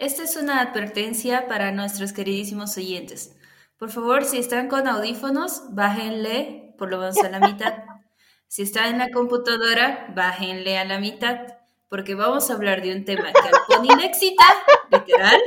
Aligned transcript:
Esta 0.00 0.22
es 0.22 0.34
una 0.36 0.62
advertencia 0.62 1.46
para 1.46 1.72
nuestros 1.72 2.14
queridísimos 2.14 2.74
oyentes. 2.78 3.36
Por 3.76 3.90
favor, 3.90 4.24
si 4.24 4.38
están 4.38 4.66
con 4.68 4.88
audífonos, 4.88 5.74
bájenle 5.74 6.74
por 6.78 6.88
lo 6.88 6.96
menos 6.96 7.18
a 7.18 7.28
la 7.28 7.38
mitad. 7.38 7.84
Si 8.48 8.62
están 8.62 8.94
en 8.94 8.98
la 8.98 9.10
computadora, 9.10 10.10
bájenle 10.16 10.78
a 10.78 10.86
la 10.86 10.98
mitad, 10.98 11.40
porque 11.90 12.14
vamos 12.14 12.50
a 12.50 12.54
hablar 12.54 12.80
de 12.80 12.96
un 12.96 13.04
tema 13.04 13.30
que 13.30 13.46
al 13.46 13.60
Pony 13.68 13.94
le 13.94 14.06
excita, 14.06 14.44
literal. 14.90 15.38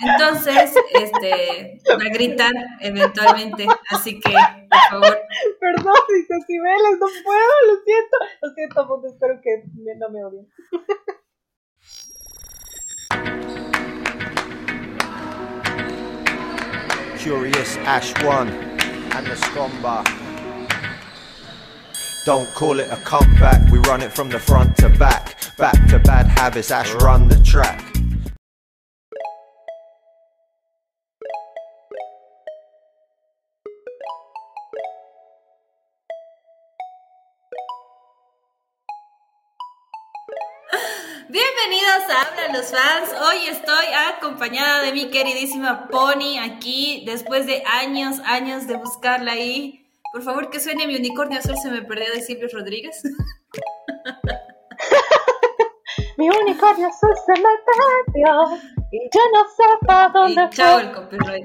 Entonces, 0.00 0.74
este, 0.92 1.80
va 1.90 2.04
a 2.04 2.12
gritar 2.12 2.52
eventualmente, 2.80 3.66
así 3.88 4.20
que, 4.20 4.34
por 4.68 4.80
favor. 4.90 5.18
Perdón, 5.58 5.94
decibeles, 6.28 6.98
no 7.00 7.06
puedo, 7.24 7.52
lo 7.68 7.82
siento. 7.84 8.16
Lo 8.42 8.50
siento, 8.52 9.06
espero 9.08 9.40
que 9.42 9.64
no 9.96 10.10
me 10.10 10.24
odien. 10.26 10.46
Curious 17.18 17.76
Ash 17.78 18.14
1 18.22 18.48
and 18.48 19.26
the 19.26 19.34
Scomba. 19.34 20.04
Don't 22.24 22.48
call 22.54 22.78
it 22.78 22.88
a 22.92 22.96
comeback, 22.98 23.68
we 23.72 23.80
run 23.80 24.02
it 24.02 24.12
from 24.12 24.28
the 24.28 24.38
front 24.38 24.76
to 24.76 24.88
back. 24.88 25.34
Back 25.56 25.74
to 25.88 25.98
bad 25.98 26.26
habits, 26.26 26.70
Ash 26.70 26.92
run 26.94 27.26
the 27.26 27.42
track. 27.42 27.97
Los 42.52 42.70
fans. 42.70 43.10
Hoy 43.28 43.46
estoy 43.48 43.84
acompañada 44.16 44.82
de 44.82 44.92
mi 44.92 45.10
queridísima 45.10 45.88
Pony 45.88 46.38
aquí 46.42 47.02
después 47.04 47.44
de 47.46 47.62
años, 47.66 48.20
años 48.24 48.66
de 48.66 48.76
buscarla 48.76 49.32
ahí. 49.32 49.84
Por 50.12 50.22
favor, 50.22 50.48
que 50.48 50.58
suene 50.58 50.86
mi 50.86 50.96
unicornio 50.96 51.38
azul, 51.38 51.54
se 51.62 51.70
me 51.70 51.82
perdió 51.82 52.10
de 52.12 52.22
Silvio 52.22 52.48
Rodríguez. 52.50 53.02
mi 56.16 56.30
unicornio 56.30 56.88
azul 56.88 57.10
se 57.26 57.32
me 57.32 57.48
perdió 57.66 58.58
y 58.92 59.00
yo 59.12 59.20
no 59.34 59.44
sé 59.54 59.64
para 59.86 60.08
dónde 60.08 60.44
y 60.44 60.50
chao 60.56 60.78
el 60.78 60.92
copyright. 60.92 61.44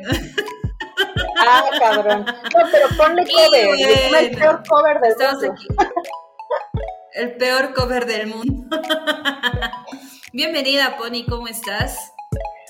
ah, 1.40 1.66
cabrón. 1.80 2.26
No, 2.26 2.62
pero 2.72 2.88
ponle 2.96 3.26
cover. 3.26 3.68
Bueno, 3.68 4.18
el 4.20 4.32
peor 4.38 4.64
cover 4.68 5.02
del 5.02 5.12
Estamos 5.12 5.44
mundo. 5.44 5.54
aquí. 5.54 5.68
El 7.14 7.36
peor 7.36 7.74
cover 7.74 8.06
del 8.06 8.28
mundo. 8.28 8.78
Bienvenida, 10.36 10.98
Pony, 10.98 11.28
¿cómo 11.30 11.48
estás? 11.48 12.12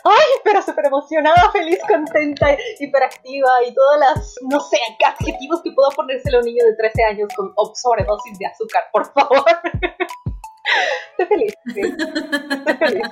Ay, 0.04 0.42
pero 0.44 0.62
súper 0.62 0.88
emocionada, 0.88 1.50
feliz, 1.54 1.80
contenta, 1.88 2.58
hiperactiva 2.78 3.64
y 3.66 3.74
todas 3.74 4.00
las, 4.02 4.36
no 4.50 4.60
sé, 4.60 4.78
adjetivos 5.02 5.62
que 5.64 5.72
puedo 5.72 5.90
ponérselo 5.92 6.40
a 6.40 6.42
un 6.42 6.46
niño 6.48 6.66
de 6.66 6.76
13 6.76 7.04
años 7.04 7.30
con 7.34 7.54
sobredosis 7.74 8.38
de 8.38 8.48
azúcar, 8.48 8.84
por 8.92 9.06
favor. 9.14 9.46
Estoy 11.18 11.26
feliz, 11.26 11.54
sí. 11.74 11.82
Estoy 12.60 12.76
feliz. 12.76 13.08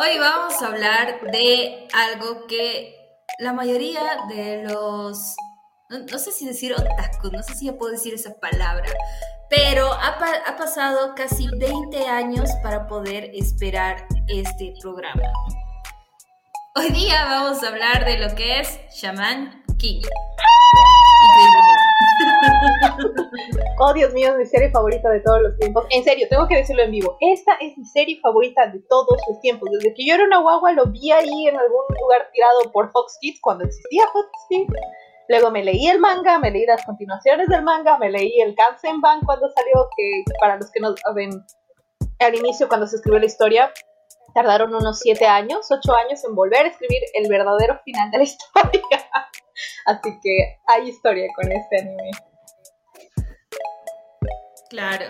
Hoy 0.00 0.18
vamos 0.20 0.62
a 0.62 0.66
hablar 0.68 1.20
de 1.32 1.88
algo 1.94 2.46
que 2.46 2.94
la 3.40 3.54
mayoría 3.54 4.18
de 4.28 4.62
los 4.62 5.34
no, 5.88 6.18
sé 6.18 6.32
si 6.32 6.46
decir 6.46 6.74
otaku, 6.74 7.30
no 7.32 7.42
sé 7.42 7.54
si 7.54 7.66
ya 7.66 7.72
puedo 7.76 7.92
decir 7.92 8.14
esa 8.14 8.34
palabra, 8.40 8.88
pero 9.48 9.92
ha, 9.92 10.18
ha, 10.46 10.56
pasado 10.56 11.14
casi 11.14 11.48
20 11.58 12.06
años 12.06 12.50
para 12.62 12.86
poder 12.86 13.30
esperar 13.34 14.06
este 14.28 14.74
programa. 14.80 15.22
Hoy 16.74 16.90
día 16.90 17.24
vamos 17.24 17.62
a 17.62 17.68
hablar 17.68 18.04
de 18.04 18.18
lo 18.18 18.34
que 18.34 18.60
es 18.60 18.78
Shaman 18.94 19.64
King. 19.78 20.02
Oh, 23.78 23.92
Dios 23.92 24.12
mío, 24.14 24.30
es 24.30 24.36
mi 24.38 24.46
serie 24.46 24.70
favorita 24.70 25.10
de 25.10 25.20
todos 25.20 25.42
los 25.42 25.58
tiempos. 25.58 25.84
En 25.90 26.02
serio, 26.02 26.26
tengo 26.30 26.48
que 26.48 26.56
decirlo 26.56 26.82
en 26.82 26.90
vivo. 26.90 27.18
Esta 27.20 27.54
es 27.60 27.76
mi 27.76 27.84
serie 27.84 28.18
favorita 28.22 28.66
de 28.68 28.80
todos 28.88 29.18
los 29.28 29.40
tiempos. 29.40 29.68
Desde 29.70 29.94
que 29.94 30.06
yo 30.06 30.14
era 30.14 30.24
una 30.24 30.40
guagua, 30.40 30.72
lo 30.72 30.86
vi 30.86 31.12
ahí 31.12 31.46
en 31.46 31.56
algún 31.56 31.84
lugar 32.00 32.30
tirado 32.32 32.72
por 32.72 32.90
Fox 32.90 33.18
Kids 33.20 33.38
cuando 33.42 33.64
existía 33.64 34.04
Fox 34.12 34.28
Kids. 34.48 34.72
Luego 35.28 35.50
me 35.50 35.64
leí 35.64 35.88
el 35.88 35.98
manga, 35.98 36.38
me 36.38 36.50
leí 36.50 36.66
las 36.66 36.84
continuaciones 36.84 37.48
del 37.48 37.62
manga, 37.62 37.98
me 37.98 38.10
leí 38.10 38.40
el 38.40 38.54
Kansenban 38.54 39.20
cuando 39.20 39.48
salió, 39.50 39.88
que 39.96 40.24
para 40.40 40.56
los 40.56 40.70
que 40.70 40.80
no 40.80 40.94
saben, 40.96 41.30
al 42.20 42.34
inicio 42.34 42.68
cuando 42.68 42.86
se 42.86 42.96
escribió 42.96 43.18
la 43.18 43.26
historia, 43.26 43.72
tardaron 44.34 44.74
unos 44.74 45.00
7 45.00 45.26
años, 45.26 45.66
8 45.70 45.94
años 45.94 46.24
en 46.24 46.34
volver 46.34 46.66
a 46.66 46.68
escribir 46.68 47.02
el 47.14 47.28
verdadero 47.28 47.80
final 47.84 48.10
de 48.10 48.18
la 48.18 48.24
historia. 48.24 49.10
Así 49.86 50.18
que 50.22 50.58
hay 50.66 50.88
historia 50.88 51.26
con 51.34 51.50
este 51.50 51.80
anime. 51.80 52.10
Claro. 54.68 55.06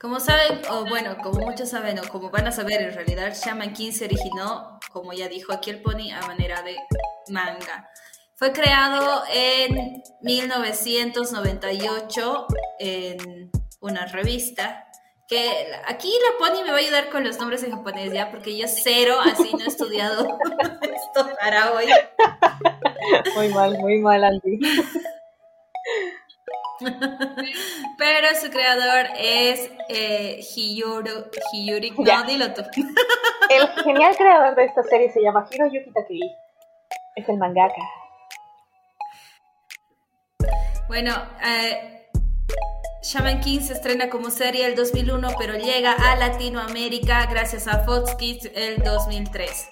Como 0.00 0.20
saben, 0.20 0.60
o 0.70 0.84
bueno, 0.84 1.16
como 1.18 1.40
muchos 1.40 1.70
saben, 1.70 1.98
o 1.98 2.02
como 2.02 2.30
van 2.30 2.46
a 2.46 2.52
saber, 2.52 2.82
en 2.82 2.94
realidad 2.94 3.34
Shaman 3.34 3.72
King 3.72 3.90
se 3.90 4.04
originó, 4.04 4.78
como 4.92 5.12
ya 5.12 5.28
dijo 5.28 5.52
aquí 5.52 5.70
el 5.70 5.82
Pony, 5.82 6.12
a 6.12 6.24
manera 6.26 6.62
de 6.62 6.76
manga. 7.30 7.90
Fue 8.38 8.52
creado 8.52 9.22
en 9.34 10.02
1998 10.22 12.46
en 12.78 13.50
una 13.80 14.06
revista 14.06 14.86
que 15.26 15.66
aquí 15.88 16.08
la 16.08 16.38
Pony 16.38 16.62
me 16.62 16.70
va 16.70 16.76
a 16.76 16.80
ayudar 16.80 17.10
con 17.10 17.24
los 17.24 17.40
nombres 17.40 17.64
en 17.64 17.72
japonés 17.72 18.12
ya, 18.12 18.30
porque 18.30 18.56
yo 18.56 18.68
cero 18.68 19.16
así 19.24 19.50
no 19.52 19.64
he 19.64 19.66
estudiado 19.66 20.22
esto 20.82 21.28
para 21.40 21.72
hoy. 21.72 21.86
Muy 23.34 23.48
mal, 23.48 23.76
muy 23.78 23.98
mal, 23.98 24.22
Andy. 24.22 24.60
Pero 27.98 28.28
su 28.40 28.50
creador 28.50 29.06
es 29.18 29.68
eh, 29.88 30.38
Hiyuru, 30.54 31.24
Hiyuri. 31.52 31.90
No, 31.90 32.22
dilo 32.22 32.54
tú. 32.54 32.62
El 33.50 33.66
genial 33.82 34.16
creador 34.16 34.54
de 34.54 34.66
esta 34.66 34.84
serie 34.84 35.10
se 35.10 35.22
llama 35.22 35.44
Hiroyuki 35.50 35.90
Takei. 35.90 36.36
Es 37.16 37.28
el 37.28 37.36
mangaka. 37.36 37.82
Bueno, 40.88 41.12
eh, 41.44 42.08
Shaman 43.02 43.40
King 43.40 43.60
se 43.60 43.74
estrena 43.74 44.08
como 44.08 44.30
serie 44.30 44.64
el 44.64 44.74
2001, 44.74 45.28
pero 45.38 45.54
llega 45.54 45.92
a 45.92 46.16
Latinoamérica 46.16 47.26
gracias 47.26 47.68
a 47.68 47.84
Fox 47.84 48.14
Kids 48.14 48.50
el 48.54 48.82
2003. 48.82 49.68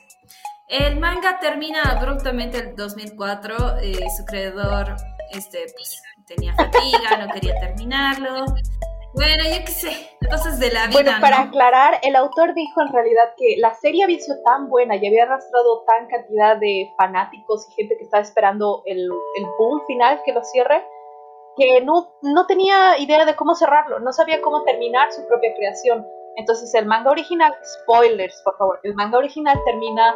El 0.69 1.01
manga 1.01 1.41
termina 1.41 1.83
abruptamente 1.85 2.59
el 2.59 2.77
2004. 2.77 3.79
Eh, 3.79 4.07
su 4.15 4.27
creador 4.27 4.95
este, 5.33 5.65
pues, 5.75 6.03
tenía 6.27 6.55
fatiga, 6.55 7.17
no 7.19 7.33
quería 7.33 7.59
terminarlo. 7.61 8.45
Bueno, 9.15 9.45
yo 9.45 9.65
qué 9.65 9.73
sé, 9.73 10.11
cosas 10.31 10.59
de 10.61 10.71
la 10.71 10.89
vida. 10.89 11.01
Bueno, 11.01 11.13
para 11.23 11.39
¿no? 11.39 11.45
aclarar, 11.45 11.99
el 12.03 12.15
autor 12.15 12.53
dijo 12.53 12.83
en 12.83 12.93
realidad 12.93 13.33
que 13.39 13.57
la 13.57 13.75
serie 13.75 14.05
había 14.05 14.19
sido 14.19 14.37
tan 14.45 14.69
buena 14.69 14.97
y 14.97 15.07
había 15.07 15.23
arrastrado 15.23 15.85
tan 15.87 16.09
cantidad 16.09 16.59
de 16.59 16.93
fanáticos 16.99 17.67
y 17.71 17.75
gente 17.75 17.97
que 17.97 18.05
estaba 18.05 18.23
esperando 18.23 18.83
el, 18.85 18.99
el 18.99 19.47
boom 19.59 19.81
final 19.87 20.21
que 20.27 20.35
lo 20.35 20.45
cierre, 20.45 20.85
que 21.57 21.81
no, 21.81 22.13
no 22.23 22.47
tenía 22.47 22.99
idea 22.99 23.25
de 23.25 23.35
cómo 23.35 23.55
cerrarlo, 23.55 23.99
no 24.01 24.13
sabía 24.13 24.43
cómo 24.43 24.63
terminar 24.63 25.13
su 25.13 25.27
propia 25.27 25.55
creación. 25.55 26.07
Entonces 26.37 26.73
el 26.75 26.87
manga 26.87 27.11
original, 27.11 27.55
spoilers 27.83 28.41
por 28.45 28.57
favor, 28.59 28.81
el 28.83 28.95
manga 28.95 29.19
original 29.19 29.59
termina 29.65 30.15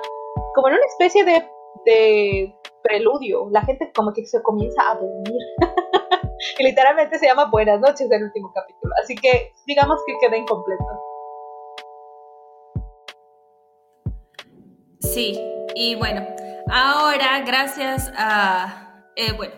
como 0.55 0.69
en 0.69 0.75
una 0.75 0.84
especie 0.87 1.25
de, 1.25 1.49
de 1.87 2.55
preludio. 2.83 3.49
La 3.50 3.62
gente 3.62 3.91
como 3.95 4.12
que 4.12 4.27
se 4.27 4.43
comienza 4.43 4.83
a 4.91 4.95
dormir. 4.95 5.41
y 6.59 6.65
literalmente 6.65 7.19
se 7.19 7.27
llama 7.27 7.47
Buenas 7.50 7.81
noches 7.81 8.11
el 8.11 8.25
último 8.25 8.53
capítulo. 8.55 8.93
Así 9.03 9.15
que 9.15 9.53
digamos 9.67 10.00
que 10.06 10.15
queda 10.21 10.37
incompleto. 10.37 10.84
Sí, 15.00 15.41
y 15.75 15.94
bueno, 15.97 16.26
ahora 16.70 17.41
gracias 17.44 18.12
a... 18.17 19.06
Eh, 19.17 19.32
bueno, 19.37 19.55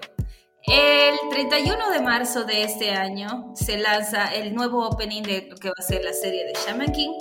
el 0.67 1.17
31 1.31 1.91
de 1.91 2.01
marzo 2.01 2.45
de 2.45 2.63
este 2.63 2.91
año 2.91 3.53
se 3.55 3.79
lanza 3.79 4.33
el 4.35 4.55
nuevo 4.55 4.87
opening 4.87 5.23
de 5.23 5.49
lo 5.51 5.57
que 5.57 5.69
va 5.69 5.75
a 5.77 5.83
ser 5.83 6.05
la 6.05 6.13
serie 6.13 6.45
de 6.45 6.53
Shaman 6.53 6.93
King 6.93 7.13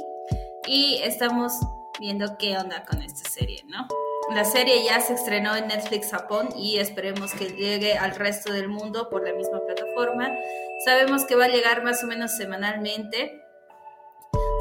y 0.67 0.99
estamos 1.03 1.53
viendo 1.99 2.37
qué 2.37 2.57
onda 2.57 2.85
con 2.85 3.01
esta 3.01 3.29
serie, 3.29 3.63
¿no? 3.67 3.87
La 4.35 4.45
serie 4.45 4.85
ya 4.85 5.01
se 5.01 5.13
estrenó 5.13 5.55
en 5.55 5.67
Netflix 5.67 6.11
Japón 6.11 6.49
y 6.55 6.77
esperemos 6.77 7.33
que 7.33 7.49
llegue 7.49 7.97
al 7.97 8.15
resto 8.15 8.53
del 8.53 8.69
mundo 8.69 9.09
por 9.09 9.27
la 9.27 9.33
misma 9.33 9.59
plataforma. 9.59 10.29
Sabemos 10.85 11.25
que 11.25 11.35
va 11.35 11.45
a 11.45 11.49
llegar 11.49 11.83
más 11.83 12.03
o 12.03 12.07
menos 12.07 12.37
semanalmente. 12.37 13.40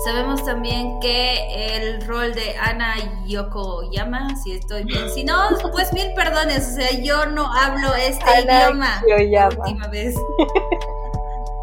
Sabemos 0.05 0.43
también 0.45 0.99
que 1.01 1.77
el 1.77 2.01
rol 2.07 2.35
de 2.35 2.57
Ana 2.57 2.95
Yokoyama, 3.27 4.35
si 4.37 4.53
estoy 4.53 4.85
bien, 4.85 5.11
si 5.13 5.25
no, 5.25 5.37
pues 5.73 5.93
mil 5.93 6.15
perdones, 6.15 6.69
o 6.69 6.75
sea, 6.77 6.91
yo 7.03 7.27
no 7.27 7.53
hablo 7.53 7.95
este 7.95 8.25
Ana 8.25 8.71
idioma 8.71 9.03
la 9.05 9.49
última 9.49 9.89
vez. 9.89 10.15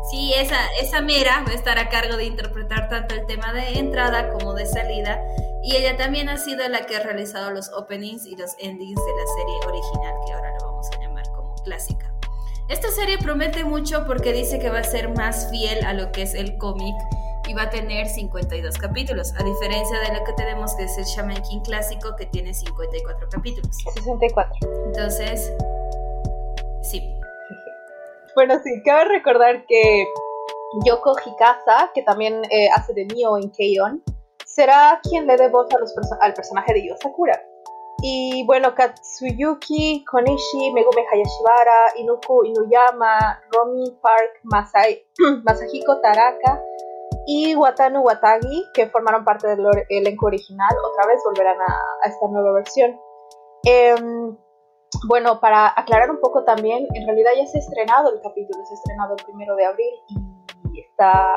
Sí, 0.09 0.33
esa, 0.37 0.55
esa 0.79 1.01
mera 1.01 1.43
va 1.45 1.51
a 1.51 1.55
estar 1.55 1.77
a 1.77 1.89
cargo 1.89 2.15
de 2.15 2.23
interpretar 2.23 2.87
tanto 2.87 3.13
el 3.13 3.25
tema 3.25 3.51
de 3.51 3.77
entrada 3.77 4.29
como 4.29 4.53
de 4.53 4.65
salida 4.65 5.21
y 5.61 5.75
ella 5.75 5.97
también 5.97 6.29
ha 6.29 6.37
sido 6.37 6.65
la 6.69 6.85
que 6.85 6.95
ha 6.95 7.01
realizado 7.01 7.51
los 7.51 7.69
openings 7.73 8.25
y 8.25 8.37
los 8.37 8.51
endings 8.59 8.95
de 8.95 9.11
la 9.11 9.27
serie 9.35 9.59
original 9.67 10.15
que 10.25 10.31
ahora 10.31 10.53
lo 10.61 10.65
vamos 10.65 10.87
a 10.95 11.01
llamar 11.01 11.29
como 11.35 11.53
clásica. 11.55 12.09
Esta 12.69 12.89
serie 12.89 13.17
promete 13.17 13.65
mucho 13.65 14.05
porque 14.07 14.31
dice 14.31 14.59
que 14.59 14.69
va 14.69 14.79
a 14.79 14.83
ser 14.85 15.09
más 15.09 15.49
fiel 15.49 15.83
a 15.85 15.91
lo 15.91 16.13
que 16.13 16.21
es 16.21 16.35
el 16.35 16.57
cómic 16.57 16.95
va 17.57 17.63
a 17.63 17.69
tener 17.69 18.07
52 18.07 18.77
capítulos, 18.77 19.33
a 19.37 19.43
diferencia 19.43 19.99
de 20.01 20.19
lo 20.19 20.23
que 20.23 20.33
tenemos 20.33 20.75
que 20.75 20.83
es 20.83 20.97
el 20.97 21.05
Shaman 21.05 21.41
King 21.41 21.61
clásico 21.61 22.15
que 22.15 22.27
tiene 22.27 22.53
54 22.53 23.29
capítulos. 23.29 23.75
64. 23.95 24.55
Entonces, 24.85 25.51
sí. 26.83 27.01
Bueno, 28.35 28.59
sí, 28.63 28.83
cabe 28.85 29.05
recordar 29.05 29.65
que 29.65 30.07
Yoko 30.85 31.15
Hikasa, 31.25 31.91
que 31.95 32.03
también 32.03 32.43
eh, 32.51 32.69
hace 32.75 32.93
de 32.93 33.05
Mio 33.05 33.37
en 33.37 33.49
Keion, 33.49 34.03
será 34.45 34.99
quien 35.01 35.25
le 35.25 35.35
dé 35.35 35.49
voz 35.49 35.67
a 35.73 35.79
los 35.79 35.95
al 36.21 36.33
personaje 36.35 36.73
de 36.73 36.87
Yosakura. 36.87 37.41
Y 38.03 38.45
bueno, 38.45 38.75
Katsuyuki 38.75 40.05
Konishi, 40.05 40.71
Megumi 40.71 41.01
Hayashibara, 41.11 41.97
Inuku 41.97 42.45
Inuyama, 42.45 43.41
Romi 43.51 43.97
Park, 43.99 44.41
Masai, 44.43 45.03
Masahiko 45.43 45.99
Taraka 45.99 46.61
y 47.27 47.55
Watanu 47.55 47.99
Watagi, 47.99 48.63
que 48.73 48.87
formaron 48.87 49.25
parte 49.25 49.49
del 49.49 49.59
elenco 49.89 50.27
original, 50.27 50.73
otra 50.89 51.07
vez 51.07 51.21
volverán 51.25 51.57
a, 51.59 52.07
esta 52.07 52.25
nueva 52.29 52.53
versión. 52.53 52.97
Em, 53.65 54.37
bueno, 55.09 55.41
para 55.41 55.73
aclarar 55.77 56.09
un 56.09 56.21
poco 56.21 56.45
también, 56.45 56.87
en 56.93 57.05
realidad 57.05 57.31
ya 57.37 57.45
se 57.45 57.57
ha 57.57 57.61
estrenado 57.61 58.13
el 58.13 58.21
capítulo, 58.21 58.65
se 58.65 58.73
ha 58.73 58.77
estrenado 58.77 59.15
el 59.19 59.25
primero 59.25 59.57
de 59.57 59.65
abril 59.65 59.93
y 60.73 60.79
está, 60.79 61.29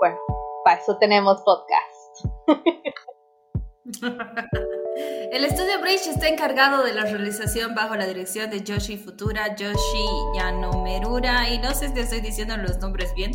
bueno, 0.00 0.16
para 0.64 0.80
eso 0.80 0.96
tenemos 0.96 1.42
podcast. 1.42 2.24
El 4.96 5.44
estudio 5.44 5.80
Bridge 5.80 6.06
está 6.06 6.28
encargado 6.28 6.84
de 6.84 6.92
la 6.92 7.02
realización 7.02 7.74
bajo 7.74 7.96
la 7.96 8.06
dirección 8.06 8.48
de 8.50 8.62
Yoshi 8.62 8.96
Futura, 8.96 9.56
Yoshi 9.56 10.06
Yanomerura, 10.36 11.48
y 11.50 11.58
no 11.58 11.74
sé 11.74 11.92
si 11.92 11.98
estoy 11.98 12.20
diciendo 12.20 12.56
los 12.56 12.78
nombres 12.78 13.12
bien. 13.14 13.32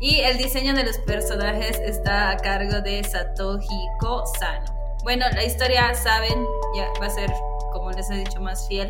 Y 0.00 0.20
el 0.20 0.36
diseño 0.36 0.74
de 0.74 0.84
los 0.84 0.98
personajes 0.98 1.78
está 1.78 2.30
a 2.30 2.36
cargo 2.38 2.80
de 2.80 3.04
Satohiko 3.04 4.26
Sano. 4.38 4.74
Bueno, 5.04 5.26
la 5.32 5.44
historia, 5.44 5.94
saben, 5.94 6.44
ya 6.74 6.88
va 7.00 7.06
a 7.06 7.10
ser, 7.10 7.30
como 7.72 7.92
les 7.92 8.10
he 8.10 8.16
dicho, 8.16 8.40
más 8.40 8.66
fiel 8.66 8.88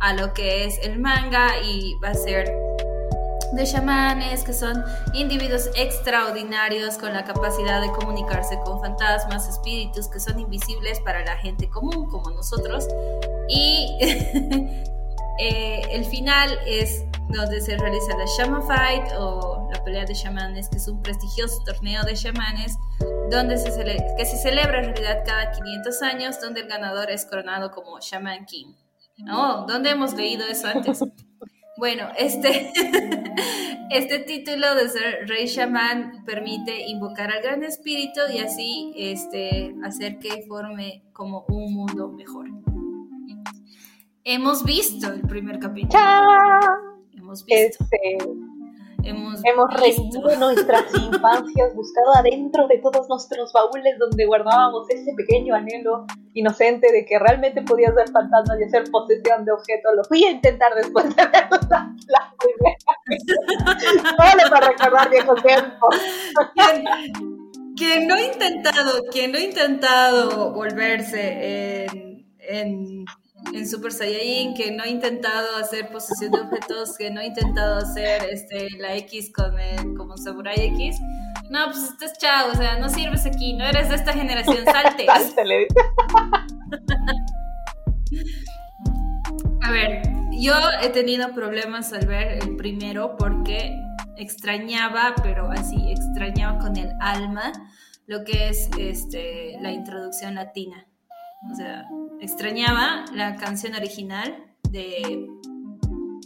a 0.00 0.14
lo 0.14 0.32
que 0.32 0.64
es 0.64 0.78
el 0.82 0.98
manga 0.98 1.60
y 1.62 1.94
va 2.02 2.10
a 2.10 2.14
ser 2.14 2.50
de 3.52 3.64
chamanes, 3.64 4.44
que 4.44 4.52
son 4.52 4.84
individuos 5.14 5.70
extraordinarios 5.74 6.98
con 6.98 7.12
la 7.12 7.24
capacidad 7.24 7.80
de 7.80 7.90
comunicarse 7.90 8.58
con 8.64 8.80
fantasmas, 8.80 9.48
espíritus 9.48 10.08
que 10.08 10.20
son 10.20 10.38
invisibles 10.38 11.00
para 11.00 11.24
la 11.24 11.36
gente 11.38 11.68
común 11.68 12.08
como 12.10 12.30
nosotros. 12.30 12.86
Y 13.48 13.96
eh, 15.40 15.82
el 15.90 16.04
final 16.04 16.58
es 16.66 17.04
donde 17.30 17.60
se 17.60 17.76
realiza 17.76 18.16
la 18.16 18.24
Shaman 18.38 18.62
Fight 18.66 19.12
o 19.18 19.68
la 19.72 19.82
pelea 19.84 20.04
de 20.04 20.14
chamanes, 20.14 20.68
que 20.68 20.76
es 20.76 20.88
un 20.88 21.02
prestigioso 21.02 21.62
torneo 21.64 22.02
de 22.04 22.14
chamanes 22.14 22.76
donde 23.30 23.58
se 23.58 23.70
que 24.16 24.24
se 24.24 24.38
celebra 24.38 24.78
en 24.78 24.94
realidad 24.94 25.22
cada 25.24 25.50
500 25.52 26.02
años, 26.02 26.40
donde 26.40 26.60
el 26.62 26.68
ganador 26.68 27.10
es 27.10 27.26
coronado 27.26 27.70
como 27.70 28.00
Shaman 28.00 28.46
King. 28.46 28.74
¿No? 29.18 29.66
¿Dónde 29.66 29.90
hemos 29.90 30.14
leído 30.14 30.46
eso 30.46 30.68
antes? 30.68 31.00
Bueno, 31.78 32.08
este, 32.18 32.72
este 33.90 34.18
título 34.18 34.74
de 34.74 34.88
ser 34.88 35.28
Rey 35.28 35.46
Shaman 35.46 36.24
permite 36.24 36.88
invocar 36.88 37.30
al 37.30 37.40
Gran 37.40 37.62
Espíritu 37.62 38.18
y 38.34 38.38
así 38.40 38.92
este, 38.96 39.76
hacer 39.84 40.18
que 40.18 40.42
forme 40.48 41.04
como 41.12 41.44
un 41.48 41.72
mundo 41.72 42.08
mejor. 42.08 42.48
Hemos 44.24 44.64
visto 44.64 45.12
el 45.12 45.20
primer 45.20 45.60
capítulo. 45.60 46.02
Hemos 47.12 47.44
visto. 47.44 47.84
Este, 47.84 48.18
Hemos, 49.08 49.40
Hemos 49.42 49.72
revivido 49.72 50.36
nuestras 50.38 50.84
infancias, 50.94 51.74
buscado 51.74 52.14
adentro 52.16 52.68
de 52.68 52.76
todos 52.78 53.08
nuestros 53.08 53.50
baúles 53.54 53.98
donde 53.98 54.26
guardábamos 54.26 54.88
ese 54.90 55.14
pequeño 55.14 55.54
anhelo 55.54 56.06
inocente 56.34 56.92
de 56.92 57.06
que 57.06 57.18
realmente 57.18 57.62
podías 57.62 57.94
ver 57.94 58.10
fantasmas 58.10 58.60
y 58.60 58.64
hacer 58.64 58.84
posesión 58.90 59.46
de 59.46 59.52
objetos. 59.52 59.92
Lo 59.96 60.04
fui 60.04 60.24
a 60.24 60.30
intentar 60.32 60.74
después 60.74 61.08
de 61.08 61.24
ver 61.24 61.48
la, 61.70 61.94
la 62.08 62.34
primera. 62.38 62.76
Solo 64.16 64.50
para 64.50 64.68
recordar 64.68 65.10
viejos 65.10 65.42
tiempos. 65.42 65.96
Quien 67.76 68.08
no 68.08 68.14
ha 68.14 68.22
intentado, 68.22 69.04
quien 69.10 69.32
no 69.32 69.38
ha 69.38 69.42
intentado 69.42 70.52
volverse 70.52 71.86
en, 71.86 72.26
en 72.40 73.04
en 73.52 73.68
Super 73.68 73.92
Saiyajin, 73.92 74.54
que 74.54 74.70
no 74.72 74.82
ha 74.82 74.88
intentado 74.88 75.56
hacer 75.56 75.88
posesión 75.90 76.32
de 76.32 76.40
objetos, 76.40 76.96
que 76.96 77.10
no 77.10 77.20
ha 77.20 77.24
intentado 77.24 77.76
hacer 77.76 78.22
este, 78.30 78.68
la 78.78 78.96
X 78.96 79.32
con 79.34 79.58
el, 79.58 79.94
como 79.94 80.16
Samurai 80.16 80.58
X. 80.58 80.98
No, 81.50 81.66
pues 81.66 81.84
estás 81.84 82.18
chao, 82.18 82.50
o 82.52 82.54
sea, 82.54 82.78
no 82.78 82.88
sirves 82.88 83.26
aquí, 83.26 83.54
no 83.54 83.64
eres 83.64 83.88
de 83.88 83.94
esta 83.94 84.12
generación, 84.12 84.64
salte. 84.72 85.06
A 89.62 89.70
ver, 89.70 90.02
yo 90.32 90.54
he 90.82 90.88
tenido 90.90 91.32
problemas 91.34 91.92
al 91.92 92.06
ver 92.06 92.38
el 92.42 92.56
primero 92.56 93.16
porque 93.18 93.74
extrañaba, 94.16 95.14
pero 95.22 95.50
así, 95.50 95.76
extrañaba 95.90 96.58
con 96.58 96.76
el 96.76 96.90
alma 97.00 97.52
lo 98.06 98.24
que 98.24 98.48
es 98.48 98.70
este, 98.78 99.58
la 99.60 99.70
introducción 99.70 100.34
latina. 100.36 100.86
O 101.50 101.54
sea, 101.54 101.88
extrañaba 102.20 103.04
la 103.12 103.36
canción 103.36 103.74
original 103.74 104.44
de... 104.70 105.26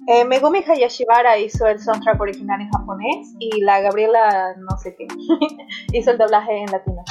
Eh, 0.08 0.24
Megumi 0.24 0.64
Hayashibara 0.66 1.38
hizo 1.38 1.64
el 1.66 1.78
soundtrack 1.78 2.20
original 2.20 2.60
en 2.60 2.68
japonés 2.70 3.34
y 3.38 3.60
la 3.60 3.80
Gabriela 3.80 4.52
no 4.56 4.76
sé 4.76 4.96
qué 4.96 5.06
hizo 5.96 6.10
el 6.10 6.18
doblaje 6.18 6.58
en 6.58 6.66
latino. 6.72 7.04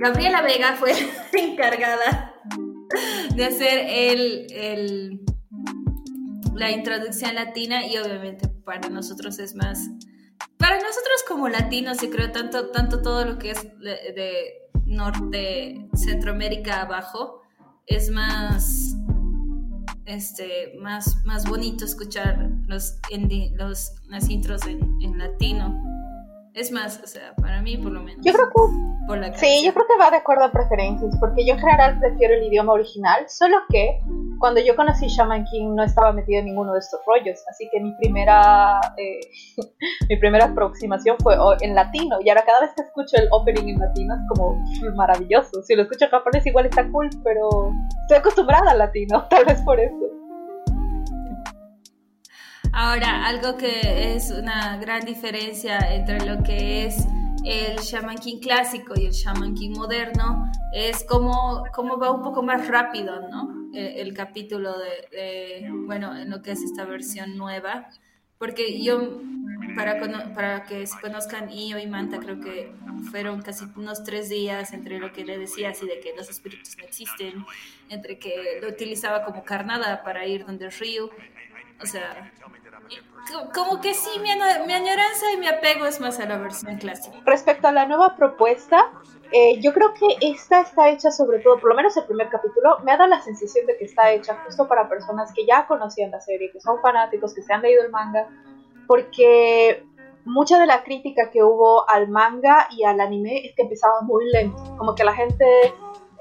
Gabriela 0.00 0.40
Vega 0.40 0.74
fue 0.74 0.94
la 0.94 1.38
encargada 1.38 2.34
de 3.34 3.44
hacer 3.44 3.86
el, 3.88 4.46
el, 4.52 5.20
la 6.54 6.70
introducción 6.70 7.34
latina 7.34 7.86
y 7.86 7.98
obviamente 7.98 8.48
para 8.48 8.88
nosotros 8.88 9.38
es 9.38 9.54
más 9.54 9.90
para 10.56 10.76
nosotros 10.76 11.24
como 11.28 11.48
latinos 11.48 12.02
y 12.02 12.08
creo 12.08 12.32
tanto 12.32 12.70
tanto 12.70 13.02
todo 13.02 13.24
lo 13.24 13.38
que 13.38 13.50
es 13.50 13.62
de 13.78 14.61
norte, 14.86 15.88
Centroamérica 15.94 16.82
abajo, 16.82 17.42
es 17.86 18.10
más, 18.10 18.96
este, 20.04 20.76
más, 20.80 21.24
más 21.24 21.48
bonito 21.48 21.84
escuchar 21.84 22.50
los, 22.66 22.98
los, 23.56 23.92
las 24.08 24.28
intros 24.28 24.66
en, 24.66 24.80
en 25.02 25.18
latino. 25.18 25.91
Es 26.54 26.70
más, 26.70 27.00
o 27.02 27.06
sea, 27.06 27.34
para 27.36 27.62
mí 27.62 27.78
por 27.78 27.92
lo 27.92 28.02
menos. 28.02 28.22
Yo 28.24 28.32
creo 28.34 28.50
que. 28.50 29.38
sí, 29.38 29.64
yo 29.64 29.72
creo 29.72 29.86
que 29.86 29.96
va 29.98 30.10
de 30.10 30.18
acuerdo 30.18 30.44
a 30.44 30.52
preferencias, 30.52 31.16
porque 31.18 31.46
yo 31.46 31.54
en 31.54 31.60
general 31.60 31.98
prefiero 31.98 32.34
el 32.34 32.42
idioma 32.42 32.74
original, 32.74 33.24
solo 33.28 33.56
que 33.70 34.00
cuando 34.38 34.60
yo 34.60 34.76
conocí 34.76 35.06
Shaman 35.06 35.46
King 35.46 35.74
no 35.74 35.82
estaba 35.82 36.12
metido 36.12 36.40
en 36.40 36.46
ninguno 36.46 36.74
de 36.74 36.80
estos 36.80 37.00
rollos, 37.06 37.42
así 37.48 37.68
que 37.72 37.80
mi 37.80 37.96
primera, 37.96 38.80
eh, 38.98 39.20
mi 40.10 40.16
primera 40.18 40.44
aproximación 40.46 41.16
fue 41.22 41.36
en 41.62 41.74
latino, 41.74 42.18
y 42.22 42.28
ahora 42.28 42.44
cada 42.44 42.60
vez 42.60 42.70
que 42.76 42.82
escucho 42.82 43.16
el 43.16 43.28
opening 43.30 43.74
en 43.74 43.80
latino 43.80 44.14
es 44.14 44.20
como 44.28 44.62
maravilloso. 44.94 45.62
Si 45.62 45.74
lo 45.74 45.82
escucho 45.82 46.04
en 46.04 46.10
japonés 46.10 46.46
igual 46.46 46.66
está 46.66 46.86
cool, 46.90 47.08
pero 47.24 47.70
estoy 48.02 48.18
acostumbrada 48.18 48.72
al 48.72 48.78
latino, 48.78 49.26
tal 49.30 49.46
vez 49.46 49.60
por 49.62 49.80
eso. 49.80 50.11
Ahora, 52.74 53.26
algo 53.26 53.58
que 53.58 54.14
es 54.14 54.30
una 54.30 54.78
gran 54.78 55.04
diferencia 55.04 55.78
entre 55.94 56.24
lo 56.24 56.42
que 56.42 56.86
es 56.86 57.06
el 57.44 57.76
Shaman 57.76 58.16
clásico 58.40 58.94
y 58.96 59.06
el 59.06 59.12
Shaman 59.12 59.54
King 59.54 59.72
moderno 59.76 60.50
es 60.72 61.04
como, 61.04 61.64
como 61.74 61.98
va 61.98 62.10
un 62.10 62.22
poco 62.22 62.42
más 62.42 62.66
rápido, 62.68 63.28
¿no? 63.28 63.70
El, 63.74 64.14
capítulo 64.14 64.74
de, 64.78 65.68
bueno, 65.86 66.16
en 66.16 66.30
lo 66.30 66.40
que 66.40 66.52
es 66.52 66.62
esta 66.62 66.86
versión 66.86 67.36
nueva. 67.36 67.90
Porque 68.38 68.82
yo, 68.82 69.20
para, 69.76 70.00
para 70.34 70.64
que 70.64 70.86
se 70.86 70.98
conozcan 70.98 71.50
Io 71.50 71.78
y 71.78 71.86
Manta, 71.86 72.20
creo 72.20 72.40
que 72.40 72.72
fueron 73.10 73.42
casi 73.42 73.66
unos 73.76 74.02
tres 74.02 74.30
días 74.30 74.72
entre 74.72 74.98
lo 74.98 75.12
que 75.12 75.24
le 75.26 75.36
decía 75.36 75.70
así 75.70 75.86
de 75.86 76.00
que 76.00 76.14
los 76.16 76.28
espíritus 76.30 76.76
no 76.78 76.84
existen, 76.84 77.44
entre 77.90 78.18
que 78.18 78.58
lo 78.62 78.68
utilizaba 78.68 79.24
como 79.24 79.44
carnada 79.44 80.02
para 80.02 80.26
ir 80.26 80.46
donde 80.46 80.70
río. 80.70 81.10
O 81.80 81.86
sea, 81.86 82.32
como 83.54 83.80
que 83.80 83.94
sí, 83.94 84.10
mi, 84.20 84.30
añoranza 84.30 85.32
y 85.34 85.38
mi 85.38 85.46
apego 85.46 85.86
es 85.86 86.00
más 86.00 86.18
a 86.20 86.26
la 86.26 86.38
versión 86.38 86.76
clásica. 86.76 87.18
Respecto 87.24 87.68
a 87.68 87.72
la 87.72 87.86
nueva 87.86 88.16
propuesta, 88.16 88.90
eh, 89.32 89.60
yo 89.60 89.72
creo 89.72 89.94
que 89.94 90.06
esta 90.20 90.60
está 90.60 90.90
hecha 90.90 91.10
sobre 91.10 91.38
todo, 91.38 91.58
por 91.58 91.70
lo 91.70 91.76
menos 91.76 91.96
el 91.96 92.04
primer 92.04 92.28
capítulo, 92.28 92.78
me 92.84 92.92
ha 92.92 92.96
dado 92.96 93.08
la 93.08 93.20
sensación 93.20 93.66
de 93.66 93.76
que 93.76 93.84
está 93.84 94.10
hecha 94.10 94.42
justo 94.44 94.68
para 94.68 94.88
personas 94.88 95.32
que 95.34 95.46
ya 95.46 95.66
conocían 95.66 96.10
la 96.10 96.20
serie, 96.20 96.50
que 96.52 96.60
son 96.60 96.80
fanáticos, 96.80 97.34
que 97.34 97.42
se 97.42 97.52
han 97.52 97.62
leído 97.62 97.82
el 97.82 97.90
manga, 97.90 98.28
porque 98.86 99.84
mucha 100.24 100.58
de 100.58 100.66
la 100.66 100.82
crítica 100.82 101.30
que 101.30 101.42
hubo 101.42 101.88
al 101.88 102.08
manga 102.08 102.68
y 102.70 102.84
al 102.84 103.00
anime 103.00 103.46
es 103.46 103.54
que 103.54 103.62
empezaba 103.62 104.02
muy 104.02 104.30
lento, 104.30 104.76
como 104.76 104.94
que 104.94 105.04
la 105.04 105.14
gente 105.14 105.46